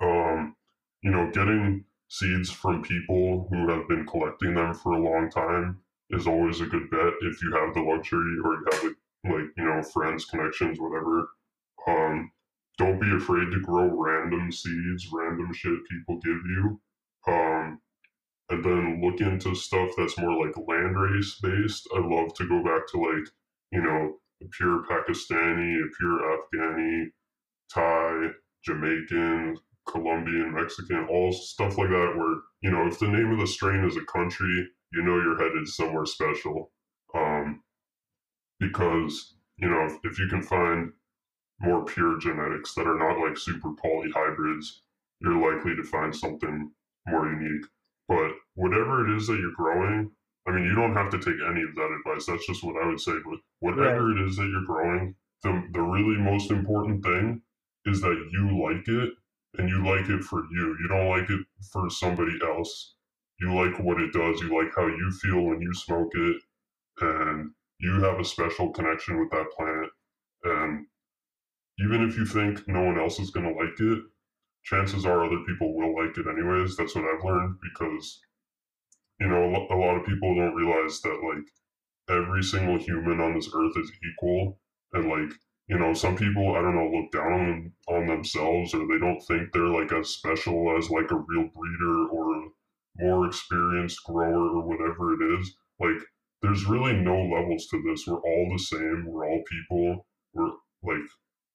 [0.00, 0.56] Um,
[1.02, 5.80] you know, getting seeds from people who have been collecting them for a long time
[6.10, 8.82] is always a good bet if you have the luxury or you have
[9.24, 11.28] like you know friends connections whatever
[11.86, 12.30] um,
[12.76, 16.80] don't be afraid to grow random seeds random shit people give you
[17.28, 17.80] um,
[18.50, 22.86] and then look into stuff that's more like landrace based i love to go back
[22.88, 23.28] to like
[23.70, 27.06] you know a pure pakistani a pure afghani
[27.72, 28.30] thai
[28.64, 29.56] jamaican
[29.88, 32.14] Colombian, Mexican, all stuff like that.
[32.16, 35.38] Where you know, if the name of the strain is a country, you know you're
[35.38, 36.70] headed somewhere special.
[37.14, 37.62] Um,
[38.60, 40.92] because you know, if, if you can find
[41.60, 44.82] more pure genetics that are not like super poly hybrids,
[45.20, 46.70] you're likely to find something
[47.06, 47.66] more unique.
[48.08, 50.10] But whatever it is that you're growing,
[50.46, 52.26] I mean, you don't have to take any of that advice.
[52.26, 53.12] That's just what I would say.
[53.24, 54.20] But whatever right.
[54.20, 57.42] it is that you're growing, the, the really most important thing
[57.86, 59.10] is that you like it
[59.58, 60.76] and you like it for you.
[60.80, 61.40] You don't like it
[61.72, 62.94] for somebody else.
[63.40, 64.40] You like what it does.
[64.40, 66.36] You like how you feel when you smoke it,
[67.00, 67.50] and
[67.80, 69.90] you have a special connection with that plant.
[70.44, 70.86] And
[71.80, 74.04] even if you think no one else is going to like it,
[74.64, 76.76] chances are other people will like it anyways.
[76.76, 78.20] That's what I've learned because,
[79.20, 83.50] you know, a lot of people don't realize that like every single human on this
[83.54, 84.60] earth is equal,
[84.92, 85.32] and like
[85.68, 89.52] you know, some people, I don't know, look down on themselves or they don't think
[89.52, 92.48] they're like as special as like a real breeder or a
[92.98, 95.56] more experienced grower or whatever it is.
[95.80, 96.02] Like,
[96.42, 98.06] there's really no levels to this.
[98.06, 99.06] We're all the same.
[99.06, 100.06] We're all people.
[100.34, 100.50] We're
[100.82, 101.08] like,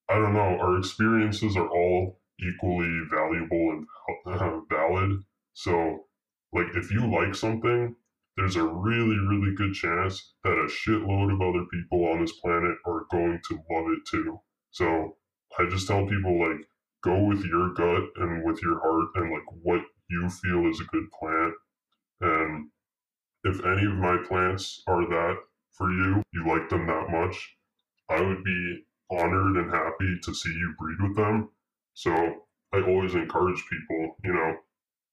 [0.08, 3.86] I don't know, our experiences are all equally valuable and
[4.26, 5.22] uh, valid.
[5.52, 6.04] So,
[6.52, 7.94] like, if you like something,
[8.38, 12.76] there's a really, really good chance that a shitload of other people on this planet
[12.86, 14.38] are going to love it too.
[14.70, 15.16] So
[15.58, 16.60] I just tell people like
[17.02, 20.84] go with your gut and with your heart and like what you feel is a
[20.84, 21.54] good plant.
[22.20, 22.68] And
[23.42, 25.36] if any of my plants are that
[25.72, 27.56] for you, you like them that much,
[28.08, 31.50] I would be honored and happy to see you breed with them.
[31.98, 32.12] So
[32.72, 34.56] I always encourage people, you know,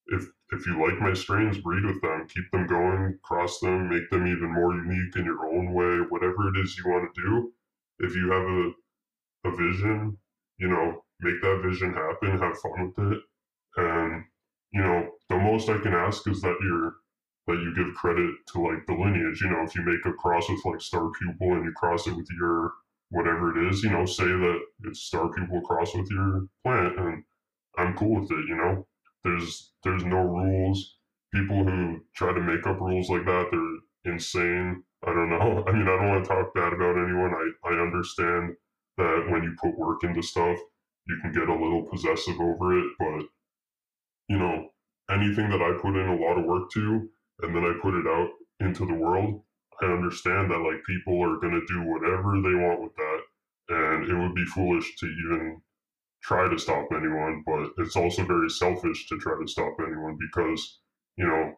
[0.06, 4.08] if if you like my strains, breed with them, keep them going, cross them, make
[4.10, 7.52] them even more unique in your own way, whatever it is you want to do.
[7.98, 8.72] If you have a
[9.48, 10.16] a vision,
[10.58, 13.22] you know, make that vision happen, have fun with it.
[13.78, 14.24] And,
[14.72, 16.94] you know, the most I can ask is that you're
[17.48, 19.40] that you give credit to like the lineage.
[19.42, 22.16] You know, if you make a cross with like star pupil and you cross it
[22.16, 22.74] with your
[23.10, 27.22] whatever it is, you know, say that it's star pupil cross with your plant and
[27.78, 28.86] I'm cool with it, you know.
[29.24, 30.96] There's there's no rules.
[31.34, 34.82] People who try to make up rules like that, they're insane.
[35.06, 35.64] I don't know.
[35.66, 37.32] I mean, I don't want to talk bad about anyone.
[37.34, 38.54] I, I understand
[38.96, 40.58] that when you put work into stuff,
[41.06, 42.86] you can get a little possessive over it.
[42.98, 43.26] But,
[44.28, 44.68] you know,
[45.10, 47.08] anything that I put in a lot of work to
[47.42, 48.30] and then I put it out
[48.60, 49.42] into the world,
[49.82, 53.20] I understand that like people are going to do whatever they want with that.
[53.68, 55.60] And it would be foolish to even
[56.22, 60.80] try to stop anyone, but it's also very selfish to try to stop anyone because,
[61.16, 61.54] you know,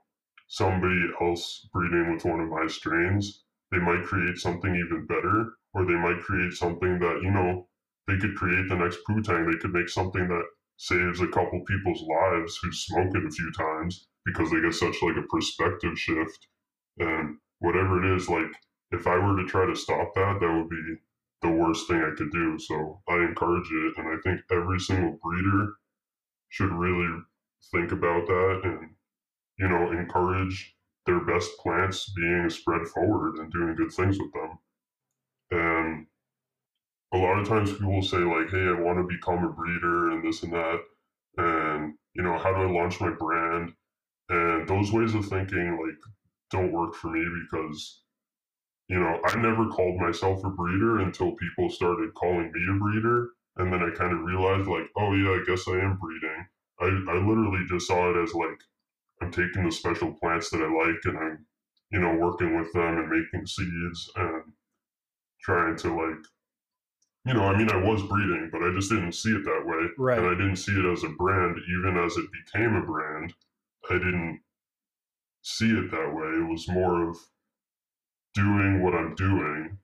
[0.48, 5.84] somebody else breeding with one of my strains, they might create something even better, or
[5.84, 7.68] they might create something that, you know,
[8.06, 9.50] they could create the next putang.
[9.50, 10.44] They could make something that
[10.78, 14.96] saves a couple people's lives who smoke it a few times because they get such
[15.02, 16.46] like a perspective shift
[16.98, 18.50] and whatever it is like
[18.92, 20.96] if i were to try to stop that that would be
[21.42, 25.18] the worst thing i could do so i encourage it and i think every single
[25.22, 25.74] breeder
[26.48, 27.22] should really
[27.72, 28.90] think about that and
[29.58, 30.74] you know encourage
[31.06, 34.58] their best plants being spread forward and doing good things with them
[35.50, 36.06] and
[37.12, 40.22] a lot of times people say like, "Hey, I want to become a breeder and
[40.24, 40.80] this and that,"
[41.38, 43.74] and you know, how do I launch my brand?
[44.28, 45.98] And those ways of thinking like
[46.50, 48.02] don't work for me because
[48.88, 53.30] you know I never called myself a breeder until people started calling me a breeder,
[53.56, 56.46] and then I kind of realized like, oh yeah, I guess I am breeding.
[56.80, 58.60] I I literally just saw it as like
[59.20, 61.46] I'm taking the special plants that I like and I'm
[61.90, 64.52] you know working with them and making seeds and
[65.42, 66.24] trying to like
[67.28, 69.88] you know, I mean, I was breeding, but I just didn't see it that way.
[69.98, 70.18] Right.
[70.18, 73.34] And I didn't see it as a brand, even as it became a brand.
[73.90, 74.40] I didn't
[75.48, 76.28] see it that way.
[76.28, 77.16] It was more of
[78.34, 79.78] doing what I'm doing.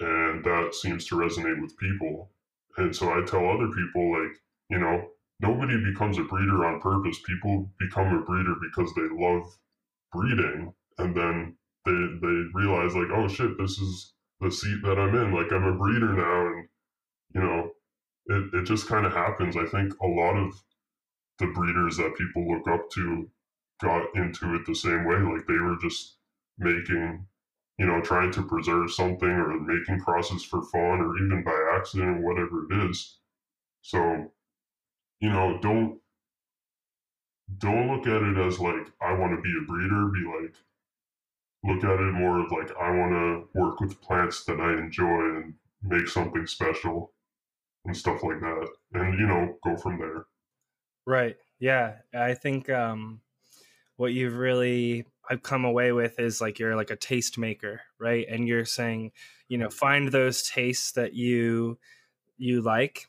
[0.00, 2.30] And that seems to resonate with people.
[2.76, 4.36] And so I tell other people, like,
[4.68, 5.08] you know,
[5.40, 7.18] nobody becomes a breeder on purpose.
[7.26, 9.44] People become a breeder because they love
[10.12, 10.74] breeding.
[10.98, 15.32] And then they, they realize, like, oh shit, this is the seat that I'm in.
[15.32, 16.68] Like I'm a breeder now, and
[17.34, 17.70] you know,
[18.26, 19.56] it it just kind of happens.
[19.56, 20.52] I think a lot of
[21.38, 23.30] the breeders that people look up to
[23.80, 25.16] got into it the same way.
[25.16, 26.18] Like they were just
[26.58, 27.26] making,
[27.78, 32.18] you know, trying to preserve something or making crosses for fun or even by accident
[32.18, 33.18] or whatever it is.
[33.82, 34.32] So,
[35.20, 36.00] you know, don't
[37.58, 40.06] don't look at it as like I want to be a breeder.
[40.08, 40.54] Be like,
[41.64, 45.20] look at it more of like I want to work with plants that I enjoy
[45.36, 47.12] and make something special
[47.84, 50.26] and stuff like that, and you know, go from there.
[51.06, 51.36] Right.
[51.60, 51.98] Yeah.
[52.12, 53.20] I think um,
[53.96, 58.26] what you've really I've come away with is like you're like a taste maker, right?
[58.28, 59.12] And you're saying,
[59.48, 61.78] you know, find those tastes that you
[62.38, 63.08] you like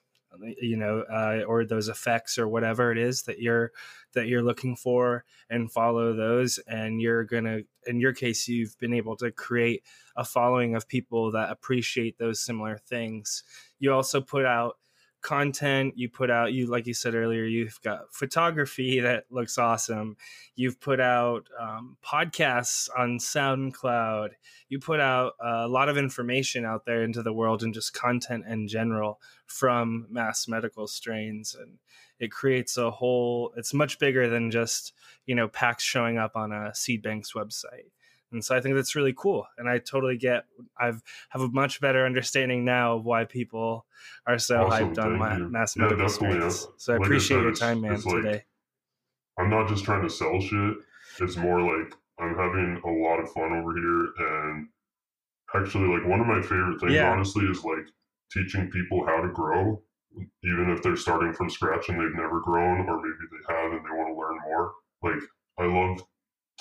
[0.61, 3.71] you know uh, or those effects or whatever it is that you're
[4.13, 8.93] that you're looking for and follow those and you're gonna in your case you've been
[8.93, 9.83] able to create
[10.15, 13.43] a following of people that appreciate those similar things
[13.79, 14.75] you also put out
[15.21, 20.15] content you put out you like you said earlier you've got photography that looks awesome.
[20.55, 24.29] You've put out um, podcasts on soundcloud.
[24.69, 28.45] You put out a lot of information out there into the world and just content
[28.47, 31.77] in general from mass medical strains and
[32.19, 34.93] it creates a whole it's much bigger than just
[35.25, 37.91] you know packs showing up on a seed bank's website
[38.31, 40.45] and so i think that's really cool and i totally get
[40.79, 43.85] i've have a much better understanding now of why people
[44.25, 45.49] are so Awesome, hyped on my you.
[45.49, 46.73] mass Yeah, medical definitely, strains yeah.
[46.77, 48.43] so i Like I appreciate said, your time man it's like- today
[49.39, 50.77] I'm not just trying to sell shit.
[51.21, 54.67] It's more like I'm having a lot of fun over here, and
[55.53, 57.11] actually, like one of my favorite things, Yeah.
[57.11, 57.85] honestly, is like
[58.31, 59.79] teaching people how to grow,
[60.43, 63.85] even if they're starting from scratch and they've never grown, or maybe they have and
[63.85, 64.73] they want to learn more.
[65.03, 65.21] Like
[65.59, 66.01] I love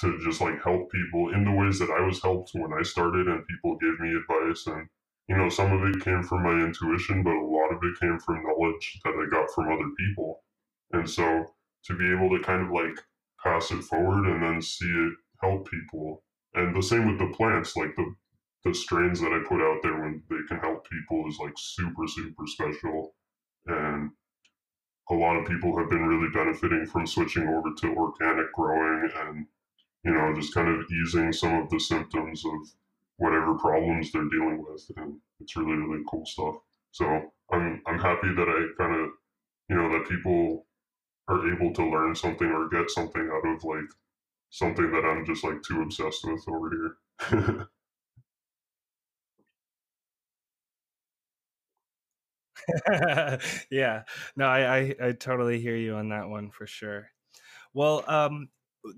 [0.00, 3.28] to just like help people in the ways that I was helped when I started,
[3.28, 4.88] and people gave me advice, and
[5.28, 8.18] you know, some of it came from my intuition, but a lot of it came
[8.20, 10.42] from knowledge that I got from other people,
[10.92, 11.46] and so
[11.84, 12.98] to be able to kind of like
[13.42, 16.22] pass it forward and then see it help people.
[16.54, 18.14] And the same with the plants, like the
[18.64, 22.06] the strains that I put out there when they can help people is like super
[22.08, 23.14] super special.
[23.66, 24.10] And
[25.10, 29.46] a lot of people have been really benefiting from switching over to organic growing and
[30.04, 32.60] you know just kind of easing some of the symptoms of
[33.18, 36.56] whatever problems they're dealing with and it's really really cool stuff.
[36.92, 37.04] So
[37.52, 39.10] I'm I'm happy that I kind of
[39.68, 40.66] you know that people
[41.28, 43.90] are able to learn something or get something out of like
[44.50, 46.70] something that I'm just like too obsessed with over
[47.30, 47.68] here.
[53.70, 54.02] yeah
[54.36, 57.10] no I, I i totally hear you on that one for sure
[57.74, 58.48] well um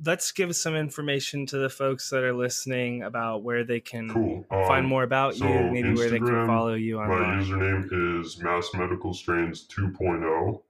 [0.05, 4.45] let's give some information to the folks that are listening about where they can cool.
[4.49, 8.21] find Um, more about so you maybe where they can follow you on my username
[8.21, 10.63] is Mass Medical Strains 2.0.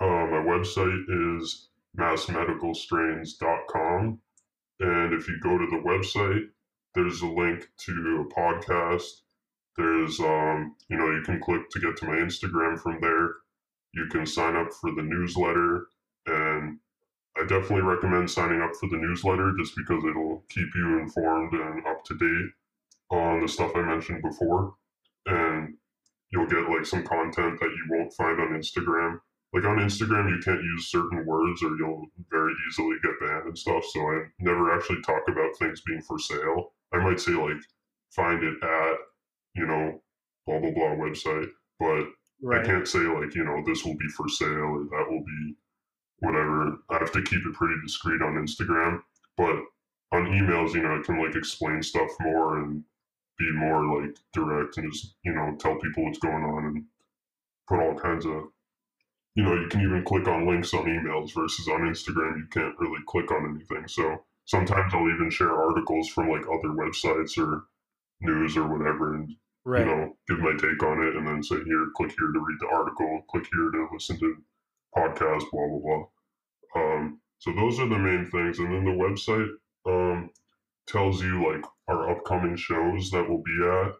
[0.00, 4.18] Uh, my website is massmedicalstrains.com.
[4.80, 6.48] And if you go to the website,
[6.94, 9.22] there's a link to a podcast.
[9.76, 13.34] There's, um, you know, you can click to get to my Instagram from there.
[13.94, 15.86] You can sign up for the newsletter.
[16.26, 16.78] And
[17.36, 21.86] I definitely recommend signing up for the newsletter just because it'll keep you informed and
[21.86, 22.50] up to date
[23.10, 24.74] on the stuff I mentioned before.
[25.26, 25.74] And
[26.30, 29.20] you'll get like some content that you won't find on Instagram.
[29.52, 33.58] like on Instagram, you can't use certain words or you'll very easily get banned and
[33.58, 33.84] stuff.
[33.92, 36.72] So I never actually talk about things being for sale.
[36.92, 37.60] I might say like
[38.10, 38.96] find it at,
[39.54, 40.00] you know,
[40.46, 42.06] blah blah blah website, but
[42.42, 42.62] right.
[42.62, 45.54] I can't say like, you know, this will be for sale or that will be
[46.22, 46.78] whatever.
[46.88, 49.02] I have to keep it pretty discreet on Instagram.
[49.36, 49.56] But
[50.12, 52.84] on emails, you know, I can like explain stuff more and
[53.38, 56.84] be more like direct and just, you know, tell people what's going on and
[57.68, 58.44] put all kinds of
[59.34, 62.78] you know, you can even click on links on emails versus on Instagram, you can't
[62.78, 63.88] really click on anything.
[63.88, 67.64] So sometimes I'll even share articles from like other websites or
[68.20, 69.80] news or whatever and, right.
[69.80, 72.58] you know, give my take on it and then say, here, click here to read
[72.60, 74.36] the article, click here to listen to
[74.96, 76.82] podcast, blah, blah, blah.
[76.82, 78.58] Um, so those are the main things.
[78.58, 79.48] And then the website
[79.86, 80.30] um,
[80.86, 83.94] tells you like our upcoming shows that we'll be at.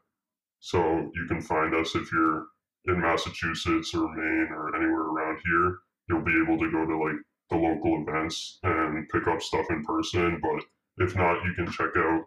[0.60, 2.46] So you can find us if you're
[2.86, 5.78] in Massachusetts or Maine or anywhere around here,
[6.08, 7.20] you'll be able to go to like
[7.50, 10.40] the local events and pick up stuff in person.
[10.40, 10.64] But
[11.04, 12.24] if not, you can check out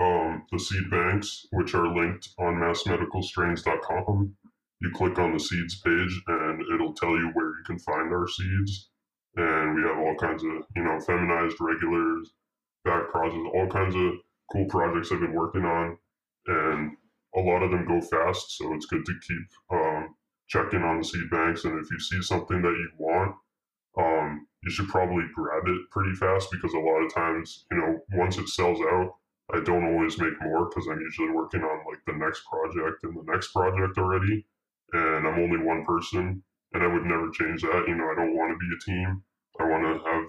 [0.00, 4.36] um, the seed banks, which are linked on massmedicalstrains.com.
[4.80, 8.26] You click on the seeds page and it'll tell you where you can find our
[8.26, 8.88] seeds.
[9.36, 12.32] And we have all kinds of, you know, feminized regulars,
[12.84, 14.12] back projects, all kinds of
[14.52, 15.98] cool projects I've been working on.
[16.46, 16.96] And
[17.36, 20.14] a lot of them go fast, so it's good to keep um,
[20.48, 21.64] checking on the seed banks.
[21.64, 23.36] And if you see something that you want,
[23.98, 27.98] um, you should probably grab it pretty fast because a lot of times, you know,
[28.14, 29.14] once it sells out,
[29.52, 33.16] I don't always make more because I'm usually working on like the next project and
[33.16, 34.46] the next project already.
[34.92, 37.84] And I'm only one person, and I would never change that.
[37.86, 39.22] You know, I don't want to be a team.
[39.60, 40.24] I want to have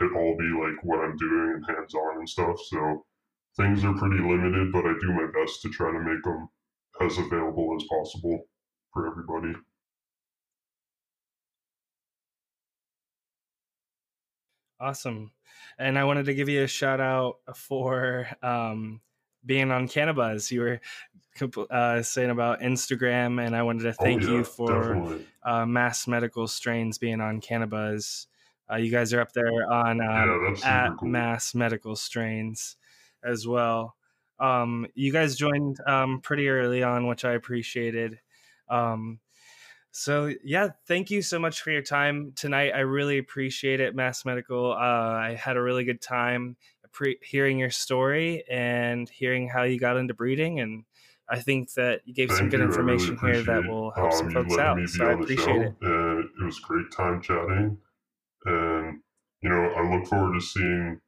[0.00, 2.56] it all be like what I'm doing and hands on and stuff.
[2.68, 3.04] So
[3.56, 6.48] things are pretty limited, but I do my best to try to make them
[7.00, 8.46] as available as possible
[8.92, 9.54] for everybody.
[14.80, 15.32] Awesome.
[15.78, 19.00] And I wanted to give you a shout out for um,
[19.44, 20.50] being on Cannabuzz.
[20.50, 20.80] You were
[21.70, 25.66] uh, saying about Instagram, and I wanted to oh, thank oh, yeah, you for uh,
[25.66, 28.26] Mass Medical Strains being on Cannabuzz.
[28.70, 31.08] Uh, you guys are up there on um, yeah, at cool.
[31.08, 32.76] Mass Medical Strains
[33.24, 33.96] as well.
[34.38, 38.18] Um, you guys joined um, pretty early on, which I appreciated.
[38.68, 39.18] Um,
[39.90, 42.72] so yeah, thank you so much for your time tonight.
[42.74, 44.72] I really appreciate it, Mass Medical.
[44.72, 46.56] Uh, I had a really good time
[46.92, 50.84] pre- hearing your story and hearing how you got into breeding, and
[51.28, 52.66] I think that you gave thank some good you.
[52.66, 54.78] information really here that will help some folks out.
[54.88, 55.74] So I appreciate it.
[55.80, 57.78] And it was great time chatting,
[58.46, 59.00] and
[59.42, 61.00] you know, I look forward to seeing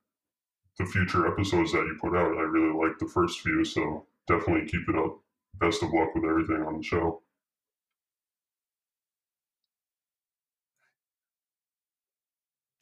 [0.78, 2.37] the future episodes that you put out.
[2.37, 5.18] I really like the first few, so definitely keep it up.
[5.59, 7.22] Best of luck with everything on the show.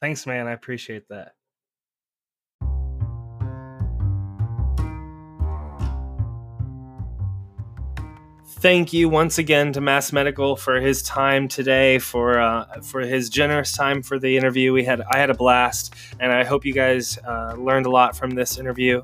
[0.01, 0.47] Thanks, man.
[0.47, 1.35] I appreciate that.
[8.61, 13.27] Thank you once again to Mass Medical for his time today, for uh, for his
[13.27, 14.71] generous time for the interview.
[14.71, 18.15] We had I had a blast, and I hope you guys uh, learned a lot
[18.15, 19.01] from this interview.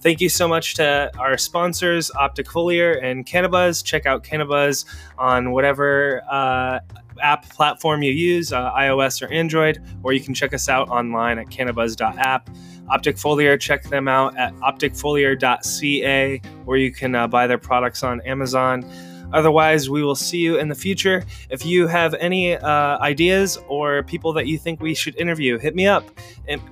[0.00, 3.82] Thank you so much to our sponsors, Optic Foliar and Cannabuzz.
[3.84, 4.84] Check out Cannabuzz
[5.18, 6.80] on whatever uh,
[7.20, 11.38] app platform you use, uh, iOS or Android, or you can check us out online
[11.38, 12.50] at cannabuzz.app.
[12.88, 18.20] Optic Foliar, check them out at opticfoliar.ca, or you can uh, buy their products on
[18.22, 18.84] Amazon.
[19.32, 21.24] Otherwise, we will see you in the future.
[21.50, 25.74] If you have any uh, ideas or people that you think we should interview, hit
[25.74, 26.04] me up.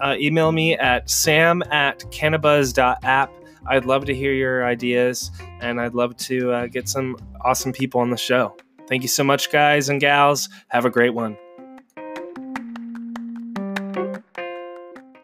[0.01, 3.33] Uh, email me at sam at cannabuzz.app.
[3.67, 8.01] I'd love to hear your ideas and I'd love to uh, get some awesome people
[8.01, 8.57] on the show.
[8.87, 10.49] Thank you so much, guys and gals.
[10.69, 11.39] Have a great one.